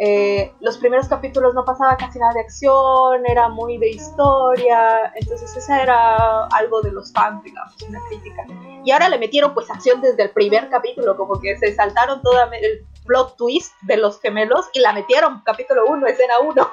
eh, 0.03 0.51
los 0.61 0.79
primeros 0.79 1.07
capítulos 1.07 1.53
no 1.53 1.63
pasaba 1.63 1.95
casi 1.95 2.17
nada 2.17 2.33
de 2.33 2.39
acción, 2.39 3.23
era 3.27 3.49
muy 3.49 3.77
de 3.77 3.89
historia, 3.89 5.13
entonces 5.13 5.55
esa 5.55 5.83
era 5.83 6.45
algo 6.47 6.81
de 6.81 6.91
los 6.91 7.13
fans, 7.13 7.43
digamos, 7.43 7.79
una 7.87 7.99
crítica. 8.09 8.47
Y 8.83 8.89
ahora 8.89 9.09
le 9.09 9.19
metieron 9.19 9.53
pues 9.53 9.69
acción 9.69 10.01
desde 10.01 10.23
el 10.23 10.31
primer 10.31 10.69
capítulo, 10.69 11.15
como 11.15 11.39
que 11.39 11.55
se 11.55 11.75
saltaron 11.75 12.19
todo 12.23 12.33
el 12.51 12.87
plot 13.05 13.37
twist 13.37 13.73
de 13.83 13.97
los 13.97 14.19
gemelos 14.19 14.65
y 14.73 14.79
la 14.79 14.91
metieron 14.91 15.43
capítulo 15.45 15.85
1, 15.85 16.07
escena 16.07 16.39
1. 16.39 16.71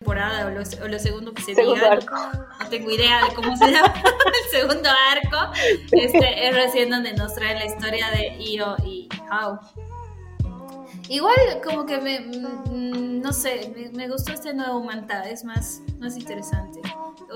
temporada 0.00 0.46
o 0.46 0.50
lo, 0.50 0.60
o 0.60 0.98
segundo 0.98 1.32
que 1.32 1.40
se 1.40 1.54
segundo 1.54 1.86
arco. 1.86 2.14
No, 2.14 2.68
tengo 2.68 2.90
idea 2.90 3.24
de 3.24 3.34
cómo 3.34 3.56
se 3.56 3.70
llama 3.70 3.94
el 4.44 4.50
segundo 4.50 4.90
arco. 4.90 5.52
Este 5.92 6.48
es 6.48 6.54
recién 6.54 6.90
donde 6.90 7.14
nos 7.14 7.34
trae 7.34 7.54
la 7.54 7.64
historia 7.64 8.10
de 8.10 8.36
Io 8.38 8.76
y 8.84 9.08
Hao. 9.30 9.60
Igual 11.12 11.60
como 11.62 11.84
que 11.84 12.00
me, 12.00 12.20
mm, 12.20 13.20
no 13.20 13.34
sé, 13.34 13.90
me, 13.92 14.08
gustó 14.08 14.32
este 14.32 14.54
nuevo 14.54 14.82
Manta, 14.82 15.28
es 15.28 15.44
más, 15.44 15.82
más 15.98 16.16
interesante, 16.16 16.80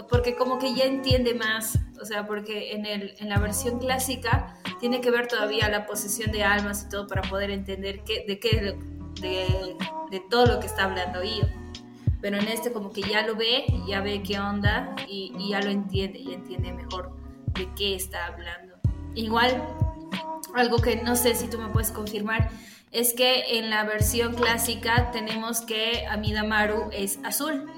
porque 0.09 0.35
como 0.35 0.59
que 0.59 0.75
ya 0.75 0.85
entiende 0.85 1.35
más, 1.35 1.79
o 2.01 2.07
sea, 2.07 2.27
porque 2.27 2.73
en, 2.73 2.87
el, 2.87 3.15
en 3.19 3.29
la 3.29 3.39
versión 3.39 3.79
clásica 3.79 4.57
tiene 4.81 5.03
que 5.03 5.11
ver 5.11 5.29
todavía 5.29 5.69
la 5.69 5.85
posesión 5.85 6.33
de 6.33 6.43
almas 6.43 6.85
y 6.87 6.89
todo 6.89 7.07
para 7.07 7.21
poder 7.21 7.51
entender 7.51 8.03
qué, 8.03 8.25
de 8.27 8.39
qué, 8.39 8.79
de, 9.21 9.77
de 10.11 10.21
todo 10.31 10.47
lo 10.47 10.59
que 10.59 10.69
está 10.69 10.85
hablando 10.85 11.23
Io. 11.23 11.47
Pero 12.23 12.39
en 12.39 12.49
este 12.49 12.73
como 12.73 12.91
que 12.93 13.03
ya 13.03 13.27
lo 13.27 13.37
ve, 13.37 13.67
ya 13.87 14.01
ve 14.01 14.23
qué 14.23 14.41
onda 14.41 14.97
y, 15.07 15.35
y 15.39 15.51
ya 15.51 15.61
lo 15.61 15.69
entiende, 15.69 16.19
y 16.19 16.33
entiende 16.33 16.73
mejor 16.73 17.15
de 17.53 17.69
qué 17.75 17.95
está 17.95 18.25
hablando. 18.25 18.77
Igual, 19.15 19.63
algo 20.57 20.79
que 20.79 20.97
no 20.97 21.17
sé 21.17 21.35
si 21.35 21.49
tú 21.49 21.59
me 21.59 21.69
puedes 21.69 21.91
confirmar, 21.91 22.51
es 22.93 23.13
que 23.13 23.59
en 23.59 23.71
la 23.71 23.85
versión 23.85 24.35
clásica 24.35 25.11
tenemos 25.11 25.61
que 25.61 26.07
Amidamaru 26.07 26.89
es 26.93 27.19
azul, 27.25 27.71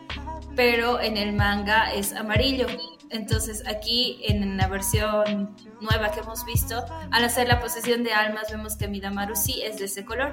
pero 0.54 1.00
en 1.00 1.16
el 1.16 1.32
manga 1.32 1.92
es 1.92 2.12
amarillo. 2.14 2.66
Entonces 3.10 3.66
aquí 3.66 4.20
en 4.24 4.56
la 4.56 4.68
versión 4.68 5.56
nueva 5.80 6.10
que 6.10 6.20
hemos 6.20 6.44
visto, 6.44 6.84
al 7.10 7.24
hacer 7.24 7.48
la 7.48 7.58
posesión 7.58 8.04
de 8.04 8.12
almas 8.12 8.50
vemos 8.50 8.76
que 8.76 8.84
Amidamaru 8.84 9.34
sí 9.34 9.62
es 9.62 9.78
de 9.78 9.86
ese 9.86 10.04
color. 10.04 10.32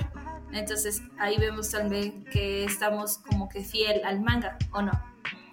Entonces 0.52 1.02
ahí 1.18 1.38
vemos 1.38 1.72
también 1.72 2.24
que 2.26 2.66
estamos 2.66 3.18
como 3.18 3.50
que 3.50 3.64
fiel 3.64 4.02
al 4.06 4.22
manga, 4.22 4.58
¿o 4.72 4.82
no? 4.82 4.92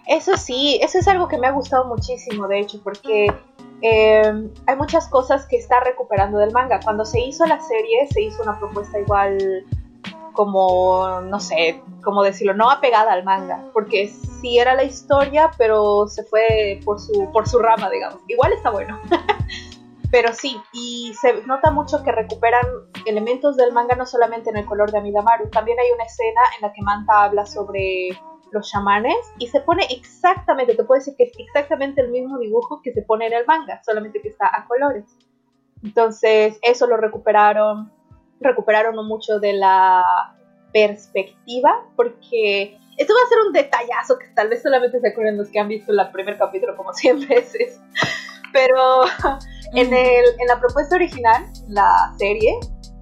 Eso 0.06 0.36
sí, 0.36 0.80
eso 0.82 0.98
es 0.98 1.06
algo 1.06 1.28
que 1.28 1.38
me 1.38 1.46
ha 1.46 1.52
gustado 1.52 1.84
muchísimo, 1.86 2.48
de 2.48 2.60
hecho, 2.60 2.82
porque 2.82 3.28
eh, 3.82 4.50
hay 4.66 4.76
muchas 4.76 5.08
cosas 5.08 5.46
que 5.46 5.56
está 5.56 5.80
recuperando 5.80 6.38
del 6.38 6.52
manga. 6.52 6.80
Cuando 6.82 7.04
se 7.04 7.20
hizo 7.20 7.44
la 7.46 7.60
serie, 7.60 8.06
se 8.08 8.22
hizo 8.22 8.42
una 8.42 8.58
propuesta 8.58 8.98
igual 8.98 9.66
como, 10.32 11.20
no 11.22 11.40
sé, 11.40 11.82
cómo 12.02 12.22
decirlo, 12.22 12.54
no 12.54 12.70
apegada 12.70 13.12
al 13.12 13.24
manga, 13.24 13.64
porque 13.72 14.08
sí 14.08 14.58
era 14.58 14.74
la 14.74 14.84
historia, 14.84 15.50
pero 15.58 16.08
se 16.08 16.24
fue 16.24 16.80
por 16.84 17.00
su, 17.00 17.30
por 17.32 17.48
su 17.48 17.58
rama, 17.58 17.90
digamos. 17.90 18.20
Igual 18.28 18.52
está 18.52 18.70
bueno. 18.70 18.98
pero 20.10 20.32
sí, 20.32 20.60
y 20.72 21.14
se 21.20 21.42
nota 21.46 21.70
mucho 21.70 22.02
que 22.02 22.12
recuperan 22.12 22.64
elementos 23.06 23.56
del 23.56 23.72
manga 23.72 23.96
no 23.96 24.06
solamente 24.06 24.50
en 24.50 24.58
el 24.58 24.66
color 24.66 24.90
de 24.90 24.98
Amidamaru, 24.98 25.48
también 25.50 25.78
hay 25.80 25.90
una 25.90 26.04
escena 26.04 26.40
en 26.56 26.62
la 26.68 26.72
que 26.72 26.82
Manta 26.82 27.24
habla 27.24 27.46
sobre 27.46 28.10
los 28.52 28.70
chamanes 28.70 29.16
y 29.38 29.48
se 29.48 29.60
pone 29.60 29.86
exactamente, 29.90 30.74
te 30.74 30.84
puedo 30.84 30.98
decir 30.98 31.14
que 31.16 31.24
es 31.24 31.32
exactamente 31.38 32.00
el 32.02 32.10
mismo 32.10 32.38
dibujo 32.38 32.80
que 32.82 32.92
se 32.92 33.02
pone 33.02 33.26
en 33.26 33.32
el 33.32 33.46
manga, 33.46 33.82
solamente 33.84 34.20
que 34.20 34.28
está 34.28 34.46
a 34.46 34.66
colores. 34.66 35.04
Entonces, 35.82 36.58
eso 36.62 36.86
lo 36.86 36.96
recuperaron, 36.96 37.90
recuperaron 38.40 39.06
mucho 39.06 39.40
de 39.40 39.54
la 39.54 40.04
perspectiva, 40.72 41.86
porque 41.96 42.78
esto 42.96 43.14
va 43.14 43.20
a 43.24 43.28
ser 43.28 43.38
un 43.46 43.52
detallazo 43.52 44.18
que 44.18 44.28
tal 44.34 44.48
vez 44.48 44.62
solamente 44.62 45.00
se 45.00 45.08
acuerden 45.08 45.38
los 45.38 45.48
que 45.48 45.58
han 45.58 45.68
visto 45.68 45.92
el 45.92 46.10
primer 46.12 46.38
capítulo 46.38 46.76
como 46.76 46.92
100 46.94 47.28
veces. 47.28 47.80
Pero 48.52 49.04
en, 49.74 49.92
el, 49.92 50.24
en 50.38 50.46
la 50.46 50.60
propuesta 50.60 50.96
original, 50.96 51.44
la 51.68 52.14
serie, 52.18 52.58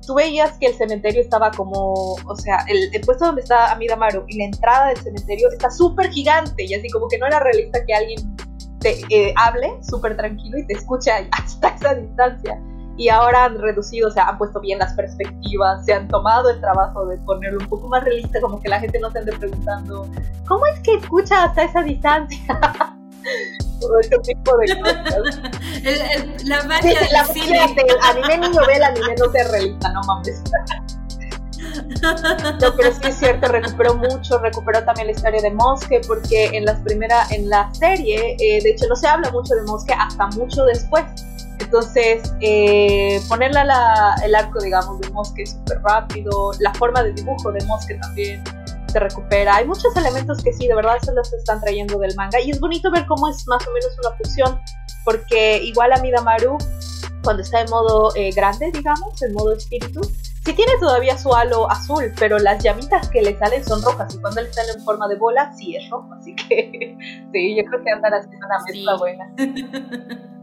tú 0.06 0.14
veías 0.14 0.56
que 0.58 0.66
el 0.66 0.74
cementerio 0.74 1.20
estaba 1.20 1.50
como, 1.50 2.14
o 2.14 2.36
sea, 2.36 2.64
el, 2.68 3.00
puesto 3.02 3.26
donde 3.26 3.42
está 3.42 3.72
Amidamaru 3.72 4.24
y 4.28 4.38
la 4.38 4.44
entrada 4.44 4.88
del 4.88 4.98
cementerio 4.98 5.48
está 5.50 5.70
súper 5.70 6.10
gigante 6.10 6.64
y 6.64 6.74
así 6.74 6.88
como 6.90 7.08
que 7.08 7.18
no 7.18 7.26
era 7.26 7.40
realista 7.40 7.84
que 7.84 7.94
alguien 7.94 8.36
te 8.80 9.00
eh, 9.10 9.34
hable 9.36 9.70
súper 9.82 10.16
tranquilo 10.16 10.58
y 10.58 10.66
te 10.66 10.74
escuche 10.74 11.10
hasta 11.32 11.68
esa 11.68 11.94
distancia. 11.94 12.60
Y 12.96 13.08
ahora 13.08 13.44
han 13.44 13.58
reducido, 13.58 14.08
o 14.08 14.10
sea, 14.10 14.28
han 14.28 14.36
puesto 14.36 14.60
bien 14.60 14.78
las 14.78 14.92
perspectivas, 14.92 15.86
se 15.86 15.94
han 15.94 16.06
tomado 16.08 16.50
el 16.50 16.60
trabajo 16.60 17.06
de 17.06 17.16
ponerlo 17.18 17.60
un 17.60 17.68
poco 17.68 17.88
más 17.88 18.04
realista, 18.04 18.40
como 18.42 18.60
que 18.60 18.68
la 18.68 18.78
gente 18.78 18.98
no 19.00 19.10
se 19.10 19.20
ande 19.20 19.32
preguntando, 19.32 20.06
¿cómo 20.46 20.66
es 20.66 20.80
que 20.80 20.96
escucha 20.96 21.44
hasta 21.44 21.62
esa 21.62 21.82
distancia? 21.82 22.38
todo 23.80 23.98
ese 24.00 24.18
tipo 24.18 24.56
de 24.58 24.80
cosas. 24.80 25.40
la 26.44 26.62
magia 26.64 27.00
la 27.12 27.24
cine. 27.24 27.58
anime 28.02 28.38
niño 28.38 28.60
ve 28.66 28.74
el 28.74 28.82
anime 28.82 29.14
no 29.18 29.30
se 29.32 29.44
realista, 29.44 29.92
no 29.92 30.00
mames. 30.02 30.42
No, 32.60 32.74
pero 32.76 32.92
sí 32.92 33.00
es 33.04 33.16
cierto, 33.16 33.48
recuperó 33.48 33.94
mucho, 33.94 34.38
recuperó 34.38 34.82
también 34.84 35.08
la 35.08 35.12
historia 35.12 35.42
de 35.42 35.50
Mosque, 35.50 36.00
porque 36.06 36.46
en 36.46 36.64
las 36.64 36.80
primera, 36.80 37.26
en 37.30 37.48
la 37.48 37.72
serie, 37.74 38.36
eh, 38.38 38.62
de 38.62 38.70
hecho 38.70 38.86
no 38.88 38.96
se 38.96 39.06
habla 39.06 39.30
mucho 39.30 39.54
de 39.54 39.62
Mosque 39.62 39.92
hasta 39.92 40.26
mucho 40.28 40.64
después. 40.64 41.04
Entonces, 41.58 42.34
eh, 42.40 43.20
ponerle 43.28 43.60
el 44.24 44.34
arco, 44.34 44.60
digamos, 44.60 44.98
de 45.00 45.10
Mosque 45.10 45.46
súper 45.46 45.80
rápido, 45.82 46.52
la 46.58 46.72
forma 46.74 47.02
de 47.02 47.12
dibujo 47.12 47.52
de 47.52 47.64
Mosque 47.66 47.94
también, 47.94 48.42
se 48.90 48.98
recupera. 48.98 49.56
Hay 49.56 49.66
muchos 49.66 49.96
elementos 49.96 50.42
que 50.42 50.52
sí, 50.52 50.66
de 50.66 50.74
verdad 50.74 50.98
se 51.02 51.12
los 51.14 51.32
están 51.32 51.60
trayendo 51.60 51.98
del 51.98 52.14
manga. 52.16 52.40
Y 52.40 52.50
es 52.50 52.60
bonito 52.60 52.90
ver 52.90 53.06
cómo 53.06 53.28
es 53.28 53.46
más 53.46 53.66
o 53.66 53.72
menos 53.72 53.90
una 53.98 54.16
fusión, 54.16 54.60
porque 55.04 55.58
igual 55.62 55.92
a 55.92 56.00
Midamaru, 56.00 56.58
cuando 57.22 57.42
está 57.42 57.60
en 57.60 57.70
modo 57.70 58.14
eh, 58.16 58.30
grande, 58.32 58.70
digamos, 58.72 59.20
en 59.22 59.32
modo 59.32 59.52
espíritu, 59.52 60.00
sí 60.44 60.52
tiene 60.52 60.72
todavía 60.80 61.16
su 61.18 61.32
halo 61.34 61.70
azul, 61.70 62.12
pero 62.18 62.38
las 62.38 62.62
llamitas 62.62 63.08
que 63.08 63.22
le 63.22 63.38
salen 63.38 63.64
son 63.64 63.82
rojas. 63.82 64.14
Y 64.14 64.18
cuando 64.18 64.42
le 64.42 64.52
sale 64.52 64.72
en 64.72 64.84
forma 64.84 65.08
de 65.08 65.16
bola, 65.16 65.52
sí 65.56 65.76
es 65.76 65.88
rojo. 65.90 66.08
Así 66.18 66.34
que 66.34 66.96
sí, 67.32 67.56
yo 67.56 67.64
creo 67.64 67.84
que 67.84 67.90
andan 67.90 68.14
haciendo 68.14 68.46
una 68.46 68.58
mezcla 68.64 68.96
buena. 68.96 69.32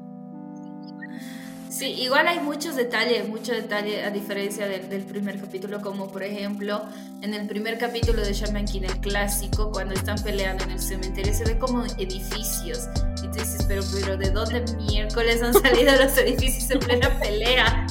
Sí, 1.69 1.85
igual 2.01 2.27
hay 2.27 2.39
muchos 2.39 2.75
detalles, 2.75 3.27
mucho 3.27 3.51
detalle 3.51 4.03
a 4.03 4.09
diferencia 4.09 4.67
del, 4.67 4.89
del, 4.89 5.03
primer 5.03 5.39
capítulo, 5.39 5.81
como 5.81 6.07
por 6.07 6.23
ejemplo 6.23 6.81
en 7.21 7.33
el 7.33 7.45
primer 7.45 7.77
capítulo 7.77 8.21
de 8.21 8.33
Shaman 8.33 8.65
King, 8.65 8.83
el 8.83 8.99
clásico, 8.99 9.71
cuando 9.71 9.93
están 9.93 10.17
peleando 10.23 10.63
en 10.63 10.71
el 10.71 10.79
cementerio, 10.79 11.33
se 11.33 11.43
ve 11.43 11.57
como 11.57 11.83
edificios. 11.85 12.87
Y 13.17 13.27
tú 13.27 13.39
dices, 13.39 13.65
pero, 13.67 13.83
pero 13.93 14.15
¿de 14.15 14.29
dónde 14.31 14.63
miércoles 14.75 15.41
han 15.43 15.53
salido 15.53 15.95
los 15.97 16.17
edificios 16.17 16.71
en 16.71 16.79
plena 16.79 17.19
pelea? 17.19 17.85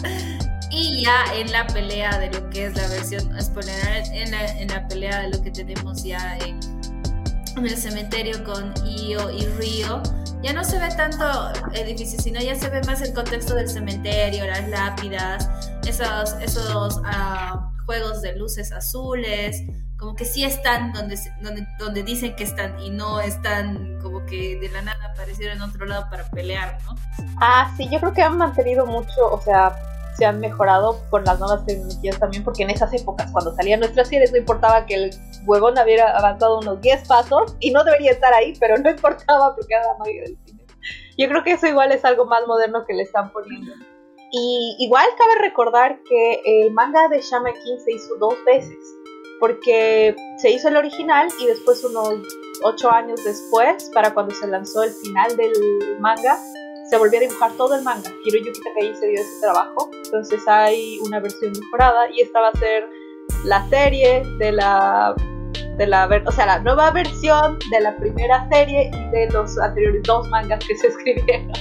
Y 0.71 1.05
ya 1.05 1.25
en 1.35 1.53
la 1.53 1.67
pelea 1.67 2.19
de 2.19 2.31
lo 2.31 2.49
que 2.51 2.67
es 2.67 2.77
la 2.77 2.89
versión, 2.89 3.31
en 4.13 4.31
la, 4.31 4.59
en 4.59 4.69
la 4.69 4.89
pelea 4.89 5.23
de 5.23 5.31
lo 5.31 5.43
que 5.43 5.51
tenemos 5.51 6.03
ya 6.03 6.39
en, 6.39 6.61
en 7.57 7.67
el 7.67 7.77
cementerio 7.77 8.45
con 8.45 8.75
Io 8.87 9.31
y 9.31 9.47
Rio 9.59 10.03
ya 10.43 10.53
no 10.53 10.63
se 10.63 10.79
ve 10.79 10.89
tanto 10.97 11.25
edificio, 11.73 12.21
sino 12.21 12.41
ya 12.41 12.55
se 12.55 12.69
ve 12.69 12.81
más 12.83 13.01
el 13.03 13.13
contexto 13.13 13.55
del 13.55 13.69
cementerio, 13.69 14.47
las 14.47 14.69
lápidas, 14.69 15.49
esos, 15.87 16.35
esos 16.41 16.99
uh, 16.99 17.85
juegos 17.85 18.23
de 18.23 18.37
luces 18.37 18.71
azules, 18.73 19.63
como 19.97 20.15
que 20.15 20.25
sí 20.25 20.45
están 20.45 20.93
donde, 20.93 21.19
donde, 21.41 21.67
donde 21.79 22.03
dicen 22.03 22.37
que 22.37 22.45
están 22.45 22.79
y 22.81 22.91
no 22.91 23.21
están 23.21 23.99
como 24.03 24.25
que 24.27 24.59
de 24.61 24.69
la 24.69 24.83
nada 24.83 24.99
aparecieron 25.13 25.57
en 25.57 25.63
otro 25.63 25.87
lado 25.87 26.09
para 26.11 26.25
pelear, 26.31 26.79
¿no? 26.85 26.95
Ah, 27.41 27.73
sí, 27.77 27.89
yo 27.91 27.99
creo 27.99 28.13
que 28.13 28.23
han 28.23 28.37
mantenido 28.37 28.87
mucho, 28.87 29.27
o 29.31 29.41
sea, 29.41 29.75
se 30.17 30.25
han 30.25 30.41
mejorado 30.41 30.99
con 31.11 31.25
las 31.25 31.39
nuevas 31.39 31.65
tecnologías 31.67 32.19
también, 32.19 32.43
porque 32.45 32.63
en 32.63 32.71
esas 32.71 32.93
épocas, 32.95 33.31
cuando 33.33 33.55
salían 33.55 33.81
nuestras 33.81 34.09
series, 34.09 34.33
no 34.33 34.39
importaba 34.39 34.87
que 34.87 34.95
el 34.95 35.11
huevón 35.45 35.75
hubiera 35.79 36.17
avanzado 36.17 36.59
unos 36.59 36.81
10 36.81 37.07
pasos 37.07 37.57
y 37.61 37.71
no 37.71 37.85
debería 37.85 38.13
estar 38.13 38.33
ahí, 38.33 38.55
pero 38.59 38.79
no 38.79 38.91
importaba 38.91 39.55
porque 39.55 39.75
era 39.75 39.87
la 39.89 39.99
magia 39.99 40.23
del 40.23 40.39
cine. 40.45 40.65
Yo 41.19 41.29
creo 41.29 41.45
que 41.45 41.53
eso 41.53 41.67
igual 41.67 41.93
es 41.93 42.05
algo 42.05 42.25
más 42.27 42.47
moderno 42.47 42.85
que 42.87 42.95
le 42.95 43.03
están 43.03 43.33
poniendo. 43.33 43.73
Y 44.33 44.77
igual 44.81 45.07
cabe 45.17 45.35
recordar 45.41 45.99
que 46.09 46.41
el 46.45 46.73
manga 46.73 47.09
de 47.09 47.21
Shaman 47.21 47.55
King 47.55 47.79
se 47.85 47.93
hizo 47.93 48.17
dos 48.17 48.35
veces, 48.45 48.77
porque 49.39 50.17
se 50.39 50.51
hizo 50.51 50.69
el 50.69 50.77
original 50.77 51.29
y 51.41 51.47
después 51.47 51.85
unos 51.85 52.15
8 52.65 52.91
años 52.91 53.23
después, 53.25 53.91
para 53.95 54.13
cuando 54.15 54.35
se 54.35 54.47
lanzó 54.47 54.83
el 54.83 54.91
final 54.91 55.37
del 55.37 55.53
manga, 56.01 56.39
se 56.91 56.97
volvió 56.97 57.19
a 57.19 57.23
dibujar 57.23 57.53
todo 57.53 57.75
el 57.75 57.83
manga. 57.83 58.11
Hiroyuki 58.25 58.61
Takei 58.61 58.95
se 58.95 59.07
dio 59.09 59.21
ese 59.21 59.41
trabajo, 59.41 59.91
entonces 60.05 60.41
hay 60.47 60.99
una 61.05 61.21
versión 61.21 61.53
mejorada 61.53 62.11
y 62.13 62.21
esta 62.21 62.41
va 62.41 62.49
a 62.49 62.59
ser 62.59 62.89
la 63.45 63.69
serie 63.69 64.23
de 64.39 64.53
la 64.53 65.15
de 65.77 65.87
la 65.87 66.09
o 66.27 66.33
sea, 66.33 66.47
la 66.47 66.59
nueva 66.61 66.91
versión 66.91 67.59
de 67.71 67.81
la 67.81 67.95
primera 67.97 68.49
serie 68.49 68.91
y 68.93 69.11
de 69.11 69.29
los 69.31 69.59
anteriores 69.59 70.03
dos 70.05 70.27
mangas 70.29 70.65
que 70.65 70.77
se 70.77 70.87
escribieron. 70.89 71.53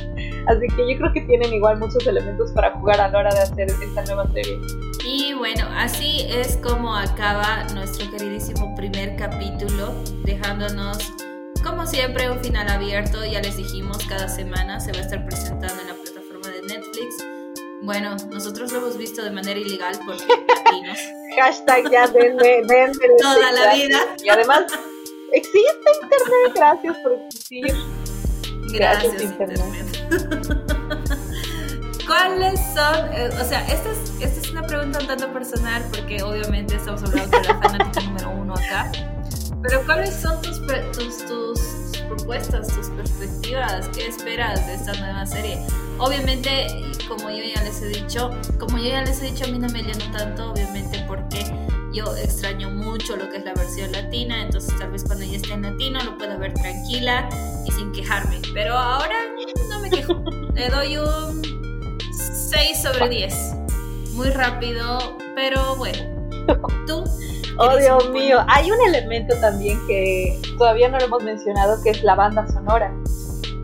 Así 0.48 0.68
que 0.76 0.92
yo 0.94 0.98
creo 1.00 1.14
que 1.14 1.22
tienen 1.22 1.54
igual 1.54 1.80
muchos 1.80 2.06
elementos 2.08 2.52
para 2.52 2.72
jugar 2.72 3.02
a 3.02 3.10
la 3.10 3.20
hora 3.20 3.34
de 3.34 3.42
hacer 3.42 3.68
esta 3.70 4.04
nueva 4.06 4.32
serie. 4.32 4.58
Y 5.04 5.34
bueno, 5.34 5.68
así 5.76 6.26
es 6.30 6.58
como 6.58 6.96
acaba 6.96 7.64
nuestro 7.74 8.10
queridísimo 8.12 8.74
primer 8.76 9.16
capítulo, 9.16 9.94
dejándonos 10.24 10.98
como 11.66 11.88
siempre 11.88 12.30
un 12.30 12.40
final 12.40 12.70
abierto, 12.70 13.26
ya 13.26 13.42
les 13.42 13.58
dijimos, 13.58 13.98
cada 14.08 14.30
semana 14.30 14.80
se 14.80 14.92
va 14.92 15.00
a 15.00 15.02
estar 15.02 15.26
presentando 15.26 15.82
en 15.82 15.88
la 15.88 15.96
plataforma 15.96 16.48
de 16.50 16.62
Netflix. 16.62 17.26
Bueno, 17.82 18.16
nosotros 18.30 18.72
lo 18.72 18.78
hemos 18.78 18.98
visto 18.98 19.24
de 19.24 19.32
manera 19.32 19.60
ilegal 19.60 20.00
porque 20.06 20.24
latinos. 20.28 21.00
Hashtag 21.36 21.92
ya 21.92 22.08
denme, 22.08 22.62
denme 22.68 23.08
Toda 23.20 23.52
la 23.52 23.74
vida. 23.74 23.98
Y 24.24 24.30
además, 24.30 24.66
existe 25.34 25.90
internet, 26.04 26.54
gracias 26.56 26.98
por 26.98 27.14
existir. 27.14 27.76
Gracias, 28.72 29.14
gracias 29.14 29.24
internet. 29.24 29.60
¿Cuáles 32.08 32.60
son? 32.76 33.12
Eh, 33.14 33.30
o 33.42 33.44
sea, 33.44 33.66
esta 33.68 33.90
es, 33.92 34.14
esta 34.22 34.40
es 34.40 34.52
una 34.52 34.62
pregunta 34.62 35.00
un 35.00 35.08
tanto 35.08 35.34
personal 35.34 35.84
porque 35.92 36.22
obviamente 36.22 36.76
estamos 36.76 37.02
hablando 37.04 37.38
de 37.40 37.48
la 37.48 37.58
fanática 37.60 38.02
número 38.02 38.30
uno 38.30 38.54
acá. 38.54 39.15
Pero 39.68 39.84
¿cuáles 39.86 40.14
son 40.14 40.40
tus, 40.44 40.62
tus, 40.94 41.26
tus, 41.26 41.60
propuestas, 42.08 42.68
tus 42.68 42.90
perspectivas? 42.90 43.90
¿Qué 43.90 44.08
esperas 44.08 44.68
de 44.68 44.76
esta 44.76 44.94
nueva 44.94 45.26
serie? 45.26 45.58
Obviamente, 45.98 46.68
como 47.08 47.32
yo 47.32 47.44
ya 47.44 47.64
les 47.64 47.82
he 47.82 47.88
dicho, 47.88 48.30
como 48.60 48.78
yo 48.78 48.90
ya 48.90 49.02
les 49.02 49.22
he 49.24 49.32
dicho, 49.32 49.46
a 49.46 49.48
mí 49.48 49.58
no 49.58 49.68
me 49.70 49.82
lleno 49.82 50.06
tanto, 50.16 50.52
obviamente, 50.52 51.04
porque 51.08 51.44
yo 51.92 52.16
extraño 52.16 52.70
mucho 52.70 53.16
lo 53.16 53.28
que 53.30 53.38
es 53.38 53.46
la 53.46 53.56
versión 53.56 53.92
latina, 53.92 54.44
entonces 54.44 54.78
tal 54.78 54.92
vez 54.92 55.04
cuando 55.04 55.26
ya 55.26 55.38
esté 55.38 55.54
en 55.54 55.64
latino 55.64 56.00
lo 56.04 56.16
pueda 56.16 56.38
ver 56.38 56.54
tranquila 56.54 57.28
y 57.66 57.72
sin 57.72 57.92
quejarme. 57.92 58.42
Pero 58.54 58.78
ahora 58.78 59.16
no 59.68 59.80
me 59.80 59.90
quejo. 59.90 60.24
Le 60.54 60.70
doy 60.70 60.98
un 60.98 61.42
6 62.12 62.82
sobre 62.84 63.10
10. 63.10 63.34
Muy 64.14 64.30
rápido, 64.30 65.18
pero 65.36 65.76
bueno. 65.76 66.14
¿Tú? 66.86 67.04
Oh, 67.58 67.78
Dios 67.78 68.10
mío. 68.10 68.40
Hay 68.48 68.70
un 68.70 68.82
elemento 68.82 69.36
también 69.40 69.80
que 69.88 70.40
todavía 70.58 70.90
no 70.90 70.98
lo 70.98 71.06
hemos 71.06 71.24
mencionado, 71.24 71.82
que 71.82 71.92
es 71.92 72.04
la 72.04 72.16
banda 72.16 72.46
sonora. 72.48 72.94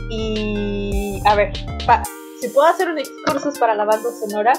Y, 0.10 1.22
a 1.26 1.36
ver, 1.36 1.52
si 2.40 2.48
puedo 2.50 2.68
hacer 2.68 2.90
un 2.90 2.98
excursus 2.98 3.58
para 3.60 3.76
la 3.76 3.86
banda 3.86 4.10
sonora, 4.12 4.54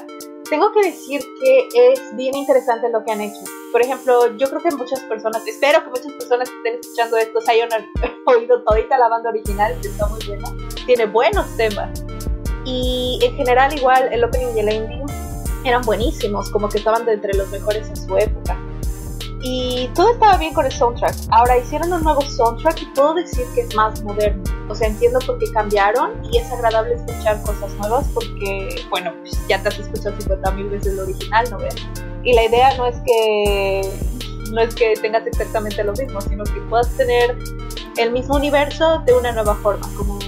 tengo 0.51 0.71
que 0.73 0.83
decir 0.83 1.23
que 1.41 1.69
es 1.73 2.15
bien 2.15 2.35
interesante 2.37 2.91
lo 2.91 3.03
que 3.05 3.13
han 3.13 3.23
hecho. 3.23 3.41
Por 3.71 3.81
ejemplo, 3.81 4.37
yo 4.37 4.51
creo 4.51 4.63
que 4.63 4.71
muchas 4.73 5.01
personas, 5.01 5.47
espero 5.47 5.83
que 5.83 5.91
muchas 5.91 6.13
personas 6.13 6.51
que 6.51 6.57
estén 6.57 6.81
escuchando 6.81 7.17
esto 7.17 7.41
se 7.41 7.53
hayan 7.53 7.69
oído 8.27 8.63
todita 8.63 8.99
la 8.99 9.09
banda 9.09 9.31
original, 9.31 9.75
que 9.81 9.89
está 9.89 10.07
muy 10.09 10.21
buena. 10.27 10.49
Tiene 10.85 11.07
buenos 11.07 11.47
temas. 11.57 12.05
Y 12.67 13.19
en 13.23 13.35
general 13.35 13.75
igual 13.75 14.11
el 14.13 14.23
opening 14.25 14.57
y 14.57 14.61
el 14.61 14.69
ending 14.69 15.07
eran 15.65 15.83
buenísimos, 15.83 16.51
como 16.51 16.69
que 16.69 16.79
estaban 16.79 17.07
de 17.07 17.15
entre 17.15 17.35
los 17.35 17.49
mejores 17.49 17.89
en 17.89 17.97
su 17.97 18.17
época. 18.19 18.59
Y 19.45 19.89
todo 19.95 20.13
estaba 20.13 20.39
bien 20.39 20.55
con 20.55 20.65
el 20.67 20.73
soundtrack. 20.73 21.17
Ahora 21.31 21.59
hicieron 21.59 21.93
un 21.93 22.03
nuevo 22.03 22.23
soundtrack 22.23 22.83
y 22.83 22.87
puedo 22.95 23.15
decir 23.15 23.45
que 23.55 23.63
es 23.63 23.75
más 23.75 24.03
moderno. 24.03 24.43
O 24.69 24.75
sea, 24.75 24.87
entiendo 24.89 25.19
por 25.27 25.39
qué 25.39 25.51
cambiaron 25.53 26.13
y 26.25 26.39
es 26.39 26.51
agradable 26.53 26.95
escuchar 26.95 27.43
cosas 27.43 27.75
nuevas 27.75 28.07
porque, 28.15 28.85
bueno, 28.91 29.13
pues 29.21 29.37
ya 29.49 29.61
te 29.61 29.69
has 29.69 29.79
escuchado 29.81 30.15
50 30.17 30.51
mil 30.53 30.69
veces 30.69 30.93
el 30.93 31.01
original, 31.01 31.51
¿no 31.51 31.59
ves? 31.59 31.75
Y 32.23 32.35
la 32.35 32.45
idea 32.45 32.77
no 32.77 32.87
es 32.87 32.97
que 33.05 33.91
no 34.53 34.61
es 34.61 34.75
que 34.75 34.95
tengas 35.01 35.27
exactamente 35.27 35.83
lo 35.83 35.93
mismo, 35.93 36.21
sino 36.21 36.45
que 36.45 36.61
puedas 36.69 36.89
tener 36.97 37.37
el 37.97 38.13
mismo 38.13 38.37
universo 38.37 39.03
de 39.07 39.15
una 39.15 39.33
nueva 39.33 39.55
forma, 39.57 39.89
como 39.97 40.19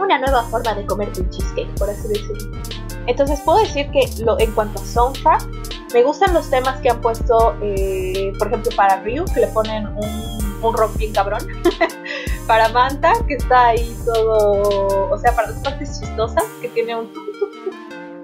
una 0.00 0.18
nueva 0.18 0.42
forma 0.44 0.74
de 0.74 0.84
comerte 0.84 1.20
un 1.20 1.30
cheesecake, 1.30 1.78
por 1.78 1.88
así 1.88 2.08
decirlo. 2.08 2.58
Entonces 3.06 3.40
puedo 3.40 3.60
decir 3.60 3.88
que 3.92 4.00
lo, 4.24 4.38
en 4.40 4.50
cuanto 4.52 4.80
a 4.80 4.84
soundtrack, 4.84 5.42
me 5.92 6.02
gustan 6.02 6.34
los 6.34 6.50
temas 6.50 6.80
que 6.80 6.90
han 6.90 7.00
puesto, 7.00 7.56
eh, 7.62 8.32
por 8.38 8.48
ejemplo, 8.48 8.70
para 8.76 9.00
Ryu, 9.02 9.24
que 9.32 9.40
le 9.40 9.46
ponen 9.48 9.86
un, 9.86 10.58
un 10.62 10.74
rock 10.76 10.96
bien 10.96 11.12
cabrón. 11.12 11.46
para 12.46 12.68
Manta, 12.68 13.12
que 13.26 13.34
está 13.34 13.68
ahí 13.68 13.96
todo, 14.04 15.10
o 15.10 15.18
sea, 15.18 15.34
para 15.34 15.50
las 15.50 15.60
partes 15.60 16.00
chistosas, 16.00 16.44
que 16.60 16.68
tiene 16.68 16.96
un 16.96 17.10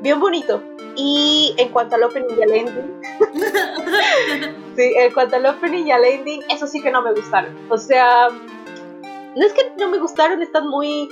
bien 0.01 0.20
bonito. 0.20 0.62
Y 0.94 1.55
en 1.57 1.70
cuanto 1.70 1.96
al 1.96 2.03
opening 2.03 2.37
y 2.38 2.42
al 2.42 2.53
ending, 2.53 3.01
sí, 4.77 4.92
en 4.96 5.12
cuanto 5.12 5.37
al 5.37 5.46
opening 5.46 5.87
y 5.87 5.90
al 5.90 6.05
ending, 6.05 6.42
eso 6.51 6.66
sí 6.66 6.83
que 6.83 6.90
no 6.90 7.01
me 7.03 7.12
gustaron. 7.14 7.57
O 7.70 7.79
sea, 7.79 8.29
no 8.29 9.46
es 9.46 9.53
que 9.55 9.72
no 9.79 9.88
me 9.88 9.98
gustaron, 9.98 10.42
están 10.42 10.68
muy 10.68 11.09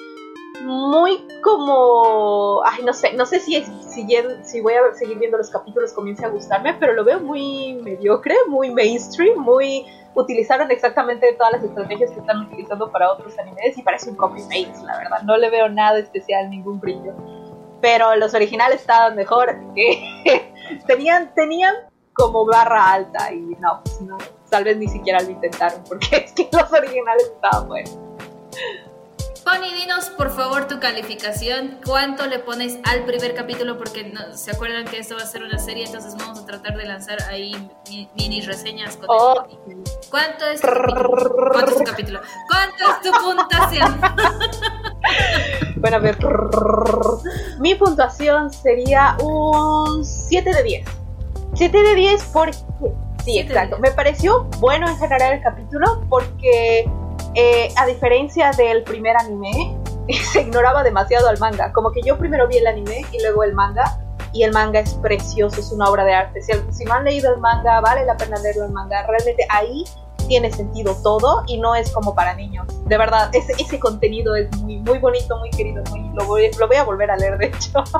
muy 0.64 1.27
como, 1.42 2.62
ay, 2.64 2.83
no 2.85 2.92
sé, 2.92 3.12
no 3.14 3.27
sé 3.27 3.40
si, 3.40 3.62
si, 3.64 4.07
si 4.42 4.61
voy 4.61 4.75
a 4.75 4.94
seguir 4.94 5.18
viendo 5.18 5.38
los 5.38 5.51
capítulos 5.51 5.92
comience 5.92 6.25
a 6.25 6.29
gustarme, 6.29 6.75
pero 6.75 6.92
lo 6.92 7.05
veo 7.05 7.20
muy 7.20 7.75
mediocre, 7.83 8.35
muy 8.46 8.70
mainstream, 8.70 9.38
muy 9.38 9.87
utilizaron 10.14 10.70
exactamente 10.70 11.33
todas 11.35 11.53
las 11.53 11.64
estrategias 11.64 12.11
que 12.11 12.20
están 12.20 12.38
utilizando 12.46 12.90
para 12.90 13.12
otros 13.12 13.38
animes 13.38 13.77
y 13.77 13.83
parece 13.83 14.11
un 14.11 14.16
copy 14.16 14.42
paste, 14.42 14.85
la 14.85 14.99
verdad, 14.99 15.23
no 15.23 15.37
le 15.37 15.51
veo 15.51 15.68
nada 15.68 15.99
especial, 15.99 16.51
ningún 16.51 16.81
brillo. 16.81 17.14
Pero 17.81 18.14
los 18.16 18.35
originales 18.35 18.81
estaban 18.81 19.16
mejor, 19.16 19.57
que 19.75 20.53
tenían, 20.87 21.35
tenían 21.35 21.75
como 22.12 22.44
barra 22.44 22.92
alta 22.92 23.33
y 23.33 23.40
no, 23.61 23.81
pues 23.83 24.01
no, 24.03 24.18
tal 24.51 24.64
vez 24.64 24.77
ni 24.77 24.88
siquiera 24.88 25.20
lo 25.20 25.31
intentaron 25.31 25.83
porque 25.88 26.16
es 26.27 26.33
que 26.33 26.49
los 26.53 26.73
originales 26.73 27.33
estaban 27.35 27.68
buenos. 27.68 27.99
Pony, 29.44 29.72
dinos 29.74 30.11
por 30.11 30.31
favor 30.31 30.68
tu 30.68 30.81
calificación. 30.81 31.79
¿Cuánto 31.85 32.26
le 32.26 32.38
pones 32.38 32.79
al 32.85 33.05
primer 33.05 33.35
capítulo? 33.35 33.79
Porque 33.79 34.05
no, 34.05 34.37
se 34.37 34.50
acuerdan 34.50 34.85
que 34.85 34.98
esto 34.98 35.16
va 35.16 35.22
a 35.22 35.26
ser 35.26 35.42
una 35.42 35.59
serie, 35.59 35.87
entonces 35.87 36.14
vamos 36.16 36.40
a 36.40 36.46
tratar 36.46 36.76
de 36.76 36.85
lanzar 36.85 37.18
ahí 37.29 37.53
mini 38.14 38.40
reseñas 38.42 38.96
con 38.96 39.07
oh. 39.09 39.46
¿Cuánto 40.11 40.46
es 40.46 40.61
tu 40.61 40.66
capítulo? 40.66 41.11
¿Cuánto 41.53 41.70
es 41.70 41.76
tu 41.76 41.85
capítulo? 41.85 42.20
¿Cuánto 42.48 42.85
es 42.90 43.00
tu 43.03 43.12
puntuación? 43.24 44.00
bueno, 45.76 45.96
a 45.96 46.00
ver. 46.00 46.18
Mi 47.61 47.74
puntuación 47.74 48.53
sería 48.53 49.16
un 49.20 50.05
7 50.05 50.53
de 50.53 50.62
10. 50.62 50.88
7 51.55 51.83
de 51.83 51.94
10 51.94 52.24
porque... 52.33 52.59
Sí, 53.24 53.38
exacto. 53.38 53.79
Me 53.79 53.90
pareció 53.90 54.44
bueno 54.61 54.88
en 54.88 54.96
general 54.96 55.35
el 55.35 55.42
capítulo 55.42 56.07
porque 56.09 56.90
eh, 57.34 57.72
a 57.76 57.86
diferencia 57.86 58.50
del 58.52 58.82
primer 58.82 59.16
anime, 59.16 59.76
se 60.32 60.42
ignoraba 60.42 60.82
demasiado 60.82 61.28
al 61.28 61.38
manga. 61.38 61.72
Como 61.72 61.92
que 61.92 62.02
yo 62.02 62.18
primero 62.18 62.48
vi 62.48 62.58
el 62.58 62.66
anime 62.66 63.04
y 63.12 63.22
luego 63.22 63.44
el 63.44 63.54
manga. 63.54 63.98
Y 64.32 64.44
el 64.44 64.52
manga 64.52 64.78
es 64.78 64.94
precioso, 64.94 65.60
es 65.60 65.72
una 65.72 65.90
obra 65.90 66.04
de 66.04 66.14
arte. 66.14 66.40
Si, 66.42 66.84
no 66.84 66.94
han 66.94 67.04
leído 67.04 67.34
el 67.34 67.40
manga, 67.40 67.80
vale 67.80 68.04
la 68.04 68.16
pena 68.16 68.38
leerlo 68.38 68.66
el 68.66 68.72
manga. 68.72 69.04
Realmente 69.04 69.44
ahí 69.48 69.84
tiene 70.28 70.52
sentido 70.52 70.94
todo 71.02 71.42
y 71.48 71.58
no 71.58 71.74
es 71.74 71.90
como 71.90 72.14
para 72.14 72.34
niños. 72.34 72.64
De 72.86 72.96
verdad, 72.96 73.30
ese, 73.32 73.52
ese 73.58 73.80
contenido 73.80 74.36
es 74.36 74.48
muy, 74.58 74.78
muy 74.78 74.98
bonito, 74.98 75.36
muy 75.38 75.50
querido. 75.50 75.82
Muy, 75.90 76.08
lo, 76.14 76.24
voy, 76.26 76.48
lo 76.60 76.68
voy 76.68 76.76
a 76.76 76.84
volver 76.84 77.10
a 77.10 77.16
leer, 77.16 77.38
de 77.38 77.46
hecho. 77.46 77.82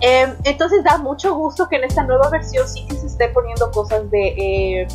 Em, 0.00 0.36
entonces 0.44 0.84
da 0.84 0.98
mucho 0.98 1.34
gusto 1.34 1.66
que 1.66 1.76
en 1.76 1.84
esta 1.84 2.02
nueva 2.02 2.28
versión 2.28 2.68
sí 2.68 2.84
que 2.86 2.94
se 2.94 3.06
esté 3.06 3.28
poniendo 3.28 3.70
cosas 3.70 4.10
de 4.10 4.82
eh, 4.82 4.88